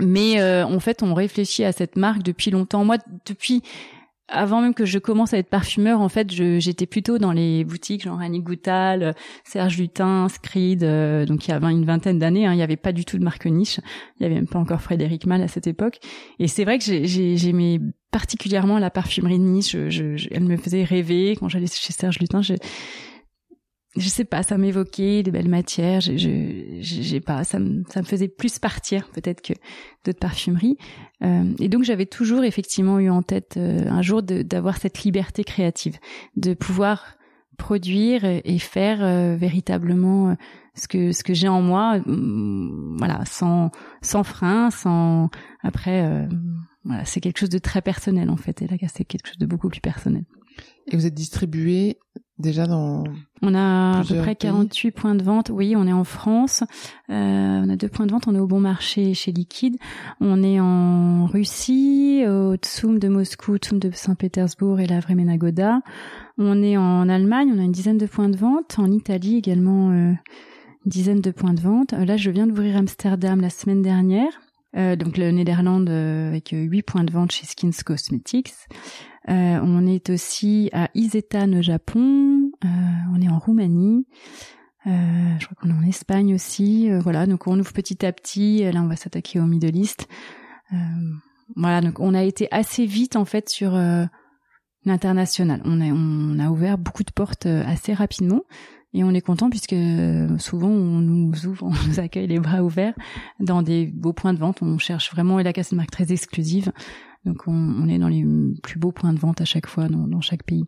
[0.00, 2.84] Mais euh, en fait, on réfléchit à cette marque depuis longtemps.
[2.84, 3.62] Moi, depuis
[4.28, 8.04] avant même que je commence à être parfumeur, en fait, j'étais plutôt dans les boutiques
[8.04, 9.14] genre Annie Goutal,
[9.44, 12.76] Serge Lutin, Screed, euh, donc il y a une vingtaine d'années, hein, il n'y avait
[12.76, 13.80] pas du tout de marque niche,
[14.18, 15.98] il y avait même pas encore Frédéric Mal à cette époque.
[16.38, 17.80] Et c'est vrai que j'aimais
[18.12, 22.42] particulièrement la parfumerie de niche, je, elle me faisait rêver quand j'allais chez Serge Lutin.
[22.42, 22.54] Je,
[23.96, 26.00] je sais pas, ça m'évoquait des belles matières.
[26.00, 29.54] Je, j'ai pas, ça me, ça me faisait plus partir peut-être que
[30.04, 30.76] d'autres parfumeries.
[31.22, 35.42] Euh, et donc j'avais toujours effectivement eu en tête euh, un jour d'avoir cette liberté
[35.42, 35.98] créative,
[36.36, 37.16] de pouvoir
[37.58, 40.34] produire et faire euh, véritablement euh,
[40.74, 45.28] ce que ce que j'ai en moi, voilà, sans sans frein, sans
[45.62, 46.28] après.
[46.84, 48.62] Voilà, c'est quelque chose de très personnel en fait.
[48.62, 50.24] Et là, c'est quelque chose de beaucoup plus personnel.
[50.90, 51.98] Et vous êtes distribué
[52.38, 53.04] déjà dans
[53.40, 55.50] On a à peu près 48 points de vente.
[55.50, 56.64] Oui, on est en France.
[57.08, 57.14] Euh,
[57.64, 58.26] on a deux points de vente.
[58.26, 59.76] On est au Bon Marché chez Liquide.
[60.20, 65.80] On est en Russie, au Tsum de Moscou, Tsum de Saint-Pétersbourg et la Vremenagoda.
[66.36, 67.52] On est en Allemagne.
[67.54, 68.78] On a une dizaine de points de vente.
[68.78, 70.12] En Italie également, euh,
[70.84, 71.92] une dizaine de points de vente.
[71.92, 74.41] Euh, là, je viens d'ouvrir Amsterdam la semaine dernière.
[74.76, 78.54] Euh, donc le Néderlande euh, avec 8 points de vente chez Skins Cosmetics.
[79.28, 82.68] Euh, on est aussi à Isetan au Japon, euh,
[83.14, 84.04] on est en Roumanie,
[84.86, 84.90] euh,
[85.38, 86.90] je crois qu'on est en Espagne aussi.
[86.90, 88.64] voilà, donc on ouvre petit à petit.
[88.70, 90.08] Là, on va s'attaquer au Middle East.
[91.54, 93.78] voilà, donc on a été assez vite en fait sur
[94.86, 95.62] international.
[95.64, 98.42] On on a ouvert beaucoup de portes assez rapidement.
[98.94, 99.76] Et on est content puisque
[100.38, 102.94] souvent on nous ouvre, on nous accueille les bras ouverts
[103.40, 104.62] dans des beaux points de vente.
[104.62, 106.72] On cherche vraiment et la casse une marque très exclusive.
[107.24, 108.24] Donc on, on, est dans les
[108.62, 110.64] plus beaux points de vente à chaque fois dans, dans chaque pays.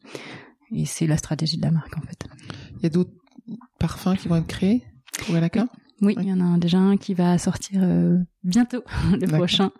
[0.73, 2.27] Et c'est la stratégie de la marque en fait.
[2.77, 3.13] Il y a d'autres
[3.79, 4.85] parfums qui vont être créés
[5.25, 5.67] pour Elaka?
[6.01, 9.71] Oui, il y en a déjà un qui va sortir euh, bientôt, le prochain.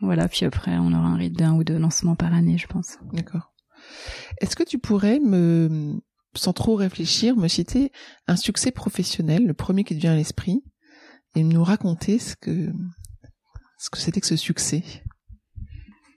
[0.00, 2.98] Voilà, puis après on aura un rythme d'un ou deux lancements par année, je pense.
[3.12, 3.52] D'accord.
[4.40, 6.00] Est-ce que tu pourrais me,
[6.38, 7.92] sans trop réfléchir, me citer
[8.26, 10.62] un succès professionnel, le premier qui te vient à l'esprit,
[11.34, 12.72] et nous raconter ce que
[13.78, 14.82] ce que c'était que ce succès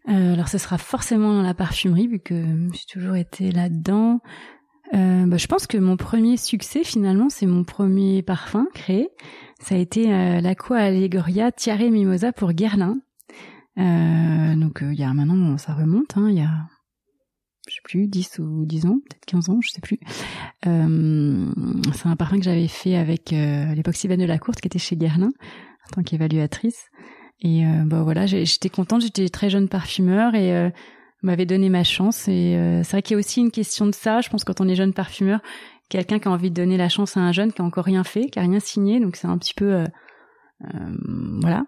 [0.10, 2.34] euh, alors ce sera forcément dans la parfumerie vu que
[2.74, 4.20] j'ai toujours été là-dedans.
[4.96, 9.10] Euh, bah, je pense que mon premier succès finalement c'est mon premier parfum créé.
[9.60, 12.98] Ça a été euh, l'Aqua Allegoria Tiare Mimosa pour Guerlain.
[13.78, 16.68] Euh, donc il y a maintenant ça remonte, hein, y a
[17.72, 20.00] je sais plus 10 ou 10 ans, peut-être 15 ans, je sais plus.
[20.68, 21.46] Euh,
[21.94, 24.80] c'est un parfum que j'avais fait avec à l'époque Sylvain de la Courte qui était
[24.80, 25.32] chez Guerlain
[25.88, 26.90] en tant qu'évaluatrice.
[27.42, 30.70] Et euh, bah voilà, j'étais contente, j'étais très jeune parfumeur et euh,
[31.24, 32.28] m'avait donné ma chance.
[32.28, 34.22] Et euh, c'est vrai qu'il y a aussi une question de ça.
[34.22, 35.40] Je pense quand on est jeune parfumeur,
[35.90, 38.04] quelqu'un qui a envie de donner la chance à un jeune qui a encore rien
[38.04, 39.86] fait, qui a rien signé, donc c'est un petit peu
[40.64, 41.66] euh, voilà,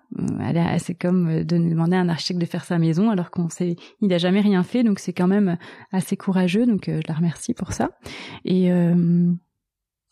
[0.77, 4.13] c'est comme de demander à un architecte de faire sa maison alors qu'on sait, il
[4.13, 5.57] a jamais rien fait, donc c'est quand même
[5.91, 6.65] assez courageux.
[6.65, 7.89] Donc je la remercie pour ça.
[8.45, 8.71] Et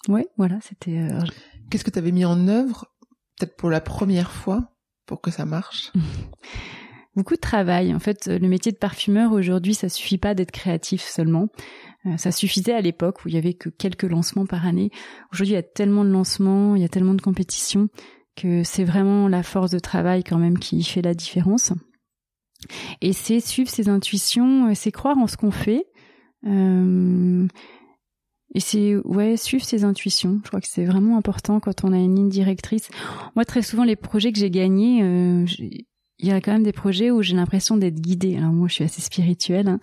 [0.07, 1.07] ouais, voilà, c'était.
[1.69, 2.88] Qu'est-ce que tu avais mis en œuvre,
[3.38, 4.73] peut-être pour la première fois,
[5.05, 5.91] pour que ça marche?
[7.15, 7.93] Beaucoup de travail.
[7.93, 11.49] En fait, le métier de parfumeur aujourd'hui, ça suffit pas d'être créatif seulement.
[12.05, 14.91] Euh, ça suffisait à l'époque où il y avait que quelques lancements par année.
[15.34, 17.89] Aujourd'hui, il y a tellement de lancements, il y a tellement de compétitions
[18.36, 21.73] que c'est vraiment la force de travail quand même qui fait la différence.
[23.01, 25.86] Et c'est suivre ses intuitions, euh, c'est croire en ce qu'on fait.
[26.45, 27.47] Euh,
[28.53, 30.39] et c'est ouais suivre ses intuitions.
[30.43, 32.89] Je crois que c'est vraiment important quand on a une ligne directrice.
[33.36, 35.45] Moi, très souvent, les projets que j'ai gagnés, euh,
[36.21, 38.38] il y a quand même des projets où j'ai l'impression d'être guidée.
[38.38, 39.79] Alors moi, je suis assez spirituelle, hein.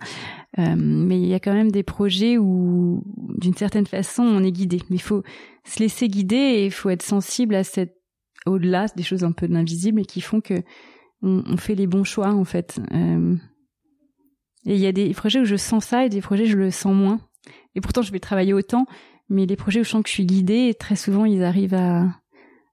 [0.59, 3.03] euh, mais il y a quand même des projets où,
[3.39, 4.81] d'une certaine façon, on est guidé.
[4.89, 5.23] Mais il faut
[5.65, 7.98] se laisser guider et il faut être sensible à cette
[8.45, 10.55] au-delà des choses un peu invisibles et qui font que
[11.21, 12.79] on, fait les bons choix en fait.
[12.93, 13.35] Euh,
[14.65, 16.57] et il y a des projets où je sens ça et des projets où je
[16.57, 17.19] le sens moins.
[17.75, 18.85] Et pourtant, je vais travailler autant,
[19.29, 21.77] mais les projets où je sens que je suis guidée, très souvent, ils arrivent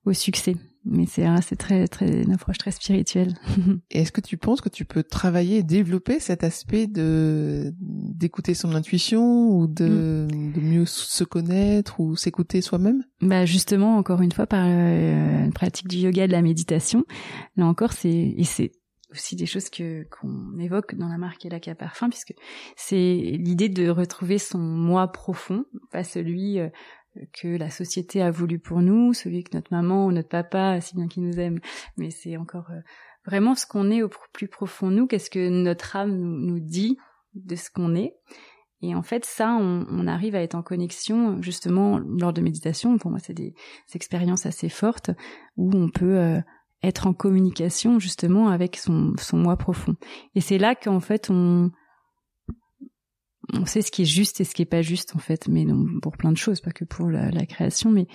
[0.04, 0.56] au succès.
[0.88, 3.34] Mais c'est c'est très très une approche très spirituelle.
[3.90, 8.54] Et est-ce que tu penses que tu peux travailler et développer cet aspect de d'écouter
[8.54, 10.52] son intuition ou de, mm.
[10.52, 13.02] de mieux se connaître ou s'écouter soi-même?
[13.20, 17.04] Bah justement encore une fois par euh, une pratique du yoga et de la méditation.
[17.56, 18.72] Là encore c'est et c'est
[19.10, 22.34] aussi des choses que qu'on évoque dans la marque Elaka Parfum puisque
[22.76, 26.68] c'est l'idée de retrouver son moi profond, pas celui euh,
[27.32, 30.94] que la société a voulu pour nous, celui que notre maman ou notre papa, si
[30.94, 31.60] bien qu'ils nous aiment,
[31.96, 32.80] mais c'est encore euh,
[33.24, 36.98] vraiment ce qu'on est au plus profond nous, qu'est-ce que notre âme nous, dit
[37.34, 38.14] de ce qu'on est.
[38.82, 42.98] Et en fait, ça, on, arrive à être en connexion justement lors de méditation.
[42.98, 43.54] Pour moi, c'est des,
[43.94, 45.10] expériences assez fortes
[45.56, 46.40] où on peut euh,
[46.82, 49.96] être en communication justement avec son moi profond.
[50.34, 51.70] Et c'est là qu'en fait on
[53.52, 55.64] on sait ce qui est juste et ce qui est pas juste en fait, mais
[55.64, 58.06] non, pour plein de choses, pas que pour la, la création, mais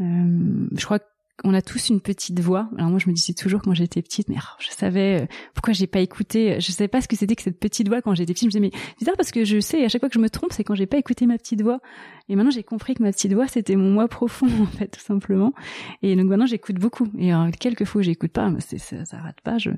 [0.00, 1.04] euh, je crois que
[1.44, 2.68] on a tous une petite voix.
[2.76, 5.72] Alors moi, je me disais toujours quand j'étais petite, mais oh, je savais euh, pourquoi
[5.72, 6.60] j'ai pas écouté.
[6.60, 8.50] Je savais pas ce que c'était que cette petite voix quand j'étais petite.
[8.50, 10.30] Je me disais mais bizarre parce que je sais à chaque fois que je me
[10.30, 11.80] trompe, c'est quand j'ai pas écouté ma petite voix.
[12.28, 15.00] Et maintenant, j'ai compris que ma petite voix, c'était mon moi profond en fait, tout
[15.00, 15.52] simplement.
[16.02, 17.06] Et donc maintenant, j'écoute beaucoup.
[17.16, 19.58] Et euh, quelques fois, j'écoute pas, mais ça, ça rate pas.
[19.58, 19.70] Je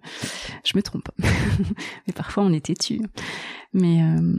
[0.65, 1.11] je me trompe.
[2.07, 3.03] mais parfois, on est têtu.
[3.75, 4.35] Mais euh,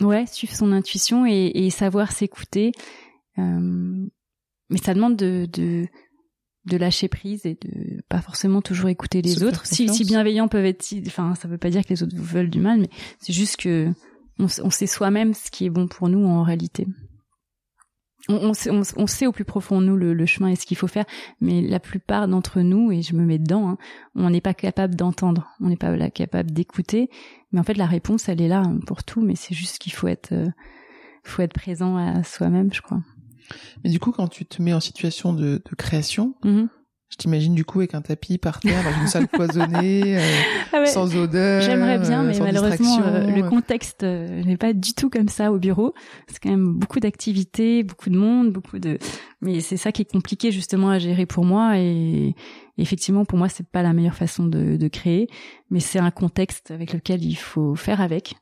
[0.00, 2.72] ouais, suivre son intuition et, et savoir s'écouter.
[3.38, 4.06] Euh,
[4.70, 5.86] mais ça demande de, de
[6.64, 9.66] de lâcher prise et de pas forcément toujours écouter les autres.
[9.66, 12.50] Si, si bienveillants peuvent être, enfin, ça veut pas dire que les autres vous veulent
[12.50, 12.88] du mal, mais
[13.18, 13.88] c'est juste que
[14.38, 16.86] on, on sait soi-même ce qui est bon pour nous en réalité.
[18.28, 20.64] On, on, sait, on, sait, au plus profond de nous le, le chemin et ce
[20.64, 21.04] qu'il faut faire,
[21.40, 23.78] mais la plupart d'entre nous, et je me mets dedans, hein,
[24.14, 27.10] on n'est pas capable d'entendre, on n'est pas capable d'écouter.
[27.50, 30.06] Mais en fait, la réponse, elle est là pour tout, mais c'est juste qu'il faut
[30.06, 30.48] être, euh,
[31.24, 33.02] faut être présent à soi-même, je crois.
[33.82, 36.68] Mais du coup, quand tu te mets en situation de, de création, mhm.
[37.12, 40.20] Je t'imagine du coup avec un tapis par terre dans une salle cloisonnée, euh,
[40.72, 41.60] ah sans odeur.
[41.60, 45.58] J'aimerais bien, mais malheureusement, euh, le contexte euh, n'est pas du tout comme ça au
[45.58, 45.92] bureau.
[46.28, 48.98] C'est quand même beaucoup d'activités, beaucoup de monde, beaucoup de.
[49.42, 52.34] Mais c'est ça qui est compliqué justement à gérer pour moi et
[52.78, 55.28] effectivement, pour moi, c'est pas la meilleure façon de, de créer,
[55.70, 58.36] mais c'est un contexte avec lequel il faut faire avec.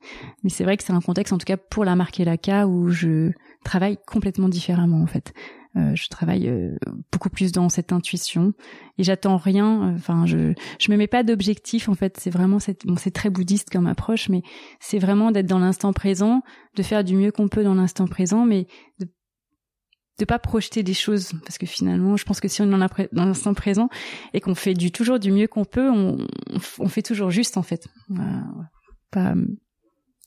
[0.45, 2.91] Mais c'est vrai que c'est un contexte, en tout cas pour la marque Elaka, où
[2.91, 3.33] je
[3.64, 5.33] travaille complètement différemment en fait.
[5.77, 6.77] Euh, je travaille euh,
[7.12, 8.53] beaucoup plus dans cette intuition
[8.99, 9.95] et j'attends rien.
[9.95, 12.18] Enfin, je je me mets pas d'objectif en fait.
[12.18, 14.43] C'est vraiment cette bon, c'est très bouddhiste comme approche, mais
[14.81, 16.43] c'est vraiment d'être dans l'instant présent,
[16.77, 18.66] de faire du mieux qu'on peut dans l'instant présent, mais
[18.99, 19.07] de
[20.18, 23.25] de pas projeter des choses parce que finalement je pense que si on est dans
[23.25, 23.89] l'instant présent
[24.35, 26.27] et qu'on fait du toujours du mieux qu'on peut on,
[26.79, 27.89] on fait toujours juste en fait
[29.11, 29.47] pas euh,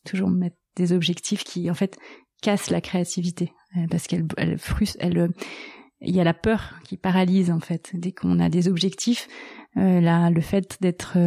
[0.04, 1.98] toujours mettre des objectifs qui en fait
[2.44, 3.54] cassent la créativité.
[3.78, 4.58] Euh, parce qu'elle elle
[5.00, 5.28] elle euh,
[6.02, 7.92] il y a la peur qui paralyse en fait.
[7.94, 9.28] Dès qu'on a des objectifs
[9.78, 11.18] euh, là le fait d'être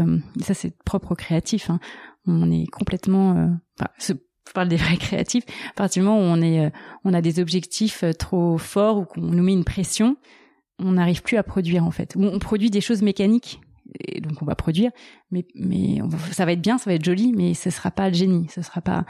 [0.41, 1.81] ça c'est propre au créatif hein,
[2.27, 6.41] on est complètement enfin, je parle des vrais créatifs, à partir du moment où on
[6.41, 6.71] est,
[7.05, 10.17] on a des objectifs trop forts ou qu'on nous met une pression,
[10.79, 12.15] on n'arrive plus à produire en fait.
[12.15, 13.61] Ou on produit des choses mécaniques,
[13.99, 14.93] et donc on va produire,
[15.33, 15.99] mais mais
[16.31, 18.63] ça va être bien, ça va être joli, mais ce sera pas le génie, ce
[18.63, 19.05] sera pas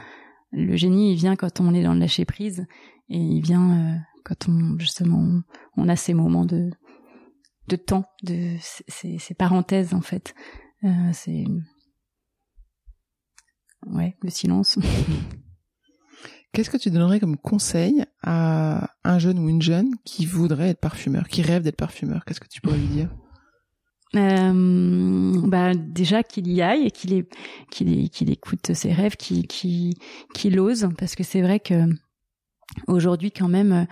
[0.57, 1.13] le génie.
[1.13, 2.67] Il vient quand on est dans le lâcher prise
[3.09, 5.43] et il vient euh, quand on justement
[5.77, 6.71] on, a ces moments de
[7.69, 10.35] de temps, de ces, ces parenthèses en fait.
[10.85, 11.45] Euh, c'est
[13.87, 14.79] ouais, le silence.
[16.53, 20.81] Qu'est-ce que tu donnerais comme conseil à un jeune ou une jeune qui voudrait être
[20.81, 22.25] parfumeur, qui rêve d'être parfumeur?
[22.25, 23.11] Qu'est-ce que tu pourrais lui dire?
[24.15, 27.25] Euh, bah déjà qu'il y aille et qu'il
[27.71, 29.95] qu'il qu'il écoute ses rêves, qu'il qu'il
[30.35, 31.85] qu'il ose parce que c'est vrai que
[32.87, 33.87] aujourd'hui quand même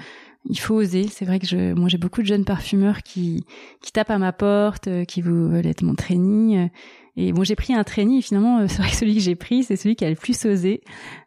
[0.48, 1.08] il faut oser.
[1.08, 3.44] C'est vrai que je, moi j'ai beaucoup de jeunes parfumeurs qui
[3.82, 6.70] qui tapent à ma porte, qui veulent être mon trainee
[7.16, 9.34] et bon, j'ai pris un trainee et finalement, euh, c'est vrai que celui que j'ai
[9.34, 10.82] pris, c'est celui qui a le plus osé.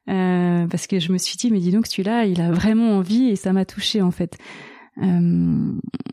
[0.10, 3.28] Euh, parce que je me suis dit, mais dis donc, celui-là, il a vraiment envie
[3.30, 4.38] et ça m'a touché en fait.
[5.02, 5.72] Euh,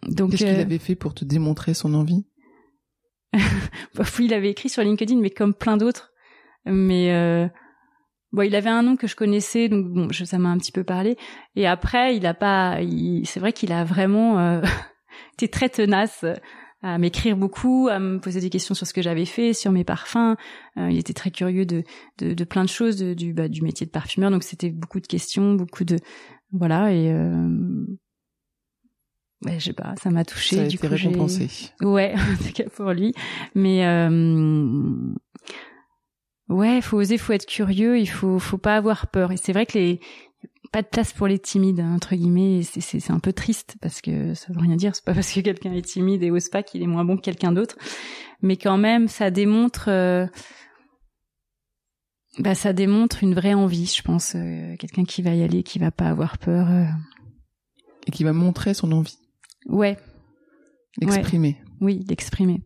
[0.09, 2.25] donc, Qu'est-ce qu'il euh, avait fait pour te démontrer son envie?
[4.19, 6.13] Il avait écrit sur LinkedIn, mais comme plein d'autres.
[6.67, 7.47] Mais euh,
[8.33, 10.73] bon, il avait un nom que je connaissais, donc bon, je, ça m'a un petit
[10.73, 11.17] peu parlé.
[11.57, 12.79] Et après, il a pas.
[13.25, 14.63] C'est vrai qu'il a vraiment
[15.35, 16.25] été très tenace
[16.85, 19.85] à m'écrire beaucoup, à me poser des questions sur ce que j'avais fait, sur mes
[19.85, 20.37] parfums.
[20.77, 21.83] Euh, il était très curieux de,
[22.19, 25.07] de, de plein de choses du, bah, du métier de parfumeur, donc c'était beaucoup de
[25.07, 25.97] questions, beaucoup de
[26.53, 27.11] voilà et
[29.47, 29.59] euh...
[29.59, 30.57] je sais pas, ça m'a touché.
[30.57, 31.49] Ça a du été coup, récompensé.
[31.81, 33.15] Ouais, en tout cas pour lui.
[33.55, 35.15] Mais euh...
[36.49, 39.33] ouais, faut oser, faut être curieux, il faut faut pas avoir peur.
[39.33, 40.01] Et c'est vrai que les
[40.75, 44.53] pas de place pour les timides entre guillemets c'est un peu triste parce que ça
[44.53, 46.89] veut rien dire c'est pas parce que quelqu'un est timide et ose pas qu'il est
[46.89, 47.77] moins bon que quelqu'un d'autre
[48.43, 50.27] mais quand même ça démontre euh,
[52.41, 55.79] bah ça démontre une vraie envie je pense euh, quelqu'un qui va y aller qui
[55.79, 56.87] va pas avoir peur euh.
[58.09, 59.19] et qui va montrer son envie
[59.67, 59.97] ouais
[61.01, 62.63] l'exprimer oui l'exprimer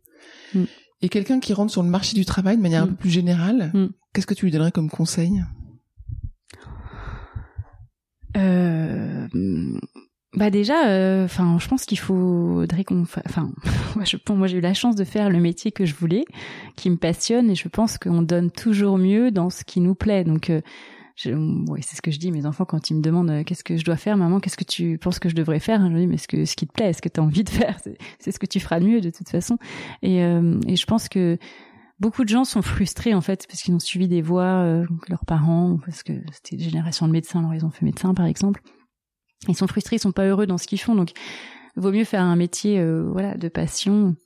[0.55, 0.64] mm.
[1.03, 2.90] et quelqu'un qui rentre sur le marché du travail de manière un mm.
[2.90, 3.88] peu plus générale mm.
[4.12, 5.42] qu'est-ce que tu lui donnerais comme conseil?
[8.36, 9.26] Euh,
[10.34, 13.51] bah déjà, euh, enfin, je pense qu'il faudrait qu'on, enfin,
[13.96, 16.24] moi, je, moi, j'ai eu la chance de faire le métier que je voulais,
[16.76, 20.24] qui me passionne, et je pense qu'on donne toujours mieux dans ce qui nous plaît.
[20.24, 20.61] Donc, euh,
[21.19, 23.97] c'est ce que je dis mes enfants quand ils me demandent qu'est-ce que je dois
[23.97, 26.45] faire, maman, qu'est-ce que tu penses que je devrais faire Je dis mais ce que
[26.45, 27.79] ce qui te plaît, ce que tu as envie de faire,
[28.19, 29.59] c'est ce que tu feras de mieux de toute façon.
[30.03, 31.39] Et, et je pense que
[32.01, 35.11] beaucoup de gens sont frustrés en fait parce qu'ils ont suivi des voies euh, que
[35.11, 38.62] leurs parents parce que c'était génération de médecins alors ils ont fait médecin par exemple.
[39.47, 40.95] Ils sont frustrés ils sont pas heureux dans ce qu'ils font.
[40.95, 41.12] Donc
[41.77, 44.16] vaut mieux faire un métier euh, voilà de passion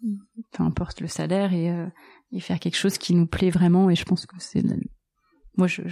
[0.53, 1.87] peu importe le salaire et, euh,
[2.33, 3.91] et faire quelque chose qui nous plaît vraiment.
[3.91, 4.63] Et je pense que c'est
[5.57, 5.83] moi je,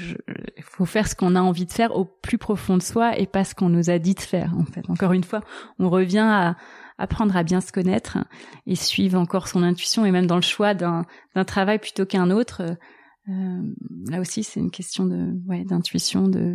[0.56, 3.26] il faut faire ce qu'on a envie de faire au plus profond de soi et
[3.26, 5.40] pas ce qu'on nous a dit de faire en fait encore une fois
[5.78, 6.56] on revient à
[7.00, 8.18] apprendre à bien se connaître
[8.66, 12.30] et suivre encore son intuition et même dans le choix d'un d'un travail plutôt qu'un
[12.30, 12.76] autre.
[13.28, 13.62] Euh,
[14.08, 16.54] là aussi, c'est une question de ouais d'intuition, de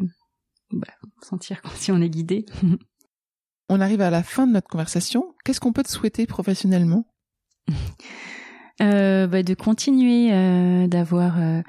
[0.72, 0.88] bah,
[1.22, 2.46] sentir si on est guidé.
[3.70, 5.34] on arrive à la fin de notre conversation.
[5.44, 7.08] Qu'est-ce qu'on peut te souhaiter professionnellement?
[8.82, 11.62] Euh, bah, De continuer euh, d'avoir euh,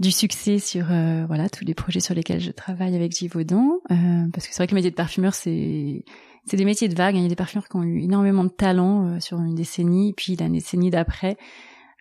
[0.00, 4.46] du succès sur euh, voilà tous les projets sur lesquels je travaille avec Givaudan, parce
[4.46, 6.04] que c'est vrai que le métier de parfumeur c'est
[6.46, 7.14] c'est des métiers de vague.
[7.14, 7.18] Hein.
[7.18, 10.12] Il y a des parfumeurs qui ont eu énormément de talent euh, sur une décennie,
[10.12, 11.36] puis la décennie d'après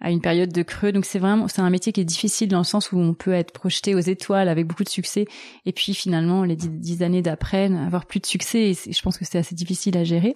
[0.02, 0.91] à une période de creux.
[0.91, 3.32] Donc c'est vraiment c'est un métier qui est difficile dans le sens où on peut
[3.32, 5.26] être projeté aux étoiles avec beaucoup de succès
[5.66, 8.72] et puis finalement les dix, années d'après avoir plus de succès.
[8.72, 10.34] Et je pense que c'est assez difficile à gérer.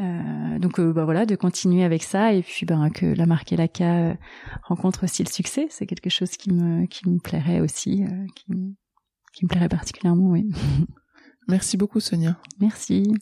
[0.00, 3.52] Euh, donc euh, bah voilà de continuer avec ça et puis ben que la marque
[3.52, 4.14] Elaka euh,
[4.62, 8.46] rencontre aussi le succès c'est quelque chose qui me qui me plairait aussi qui,
[9.34, 10.50] qui me plairait particulièrement oui
[11.48, 12.36] Merci beaucoup Sonia.
[12.60, 13.12] Merci.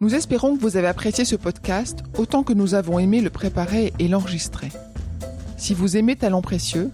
[0.00, 3.92] Nous espérons que vous avez apprécié ce podcast autant que nous avons aimé le préparer
[4.00, 4.70] et l'enregistrer.
[5.56, 6.90] Si vous aimez Talent Précieux,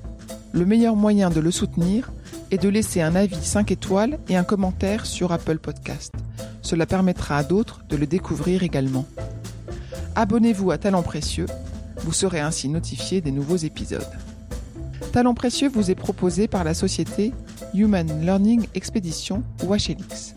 [0.52, 2.12] le meilleur moyen de le soutenir
[2.52, 6.12] est de laisser un avis 5 étoiles et un commentaire sur Apple Podcast.
[6.60, 9.06] Cela permettra à d'autres de le découvrir également.
[10.14, 11.46] Abonnez-vous à Talent Précieux,
[11.98, 14.06] vous serez ainsi notifié des nouveaux épisodes.
[15.12, 17.32] Talent Précieux vous est proposé par la société
[17.74, 20.34] Human Learning Expedition ou HLX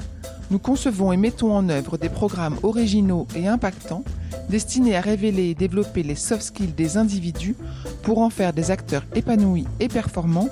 [0.51, 4.03] nous concevons et mettons en œuvre des programmes originaux et impactants
[4.49, 7.55] destinés à révéler et développer les soft skills des individus
[8.03, 10.49] pour en faire des acteurs épanouis et performants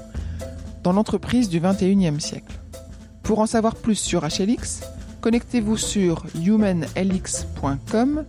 [0.83, 2.53] dans l'entreprise du 21e siècle.
[3.23, 4.81] Pour en savoir plus sur HLX,
[5.21, 8.25] connectez-vous sur humanlx.com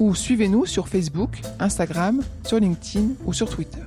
[0.00, 3.82] ou suivez-nous sur Facebook, Instagram, sur LinkedIn ou sur Twitter.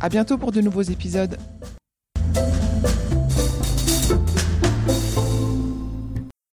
[0.00, 1.36] À bientôt pour de nouveaux épisodes.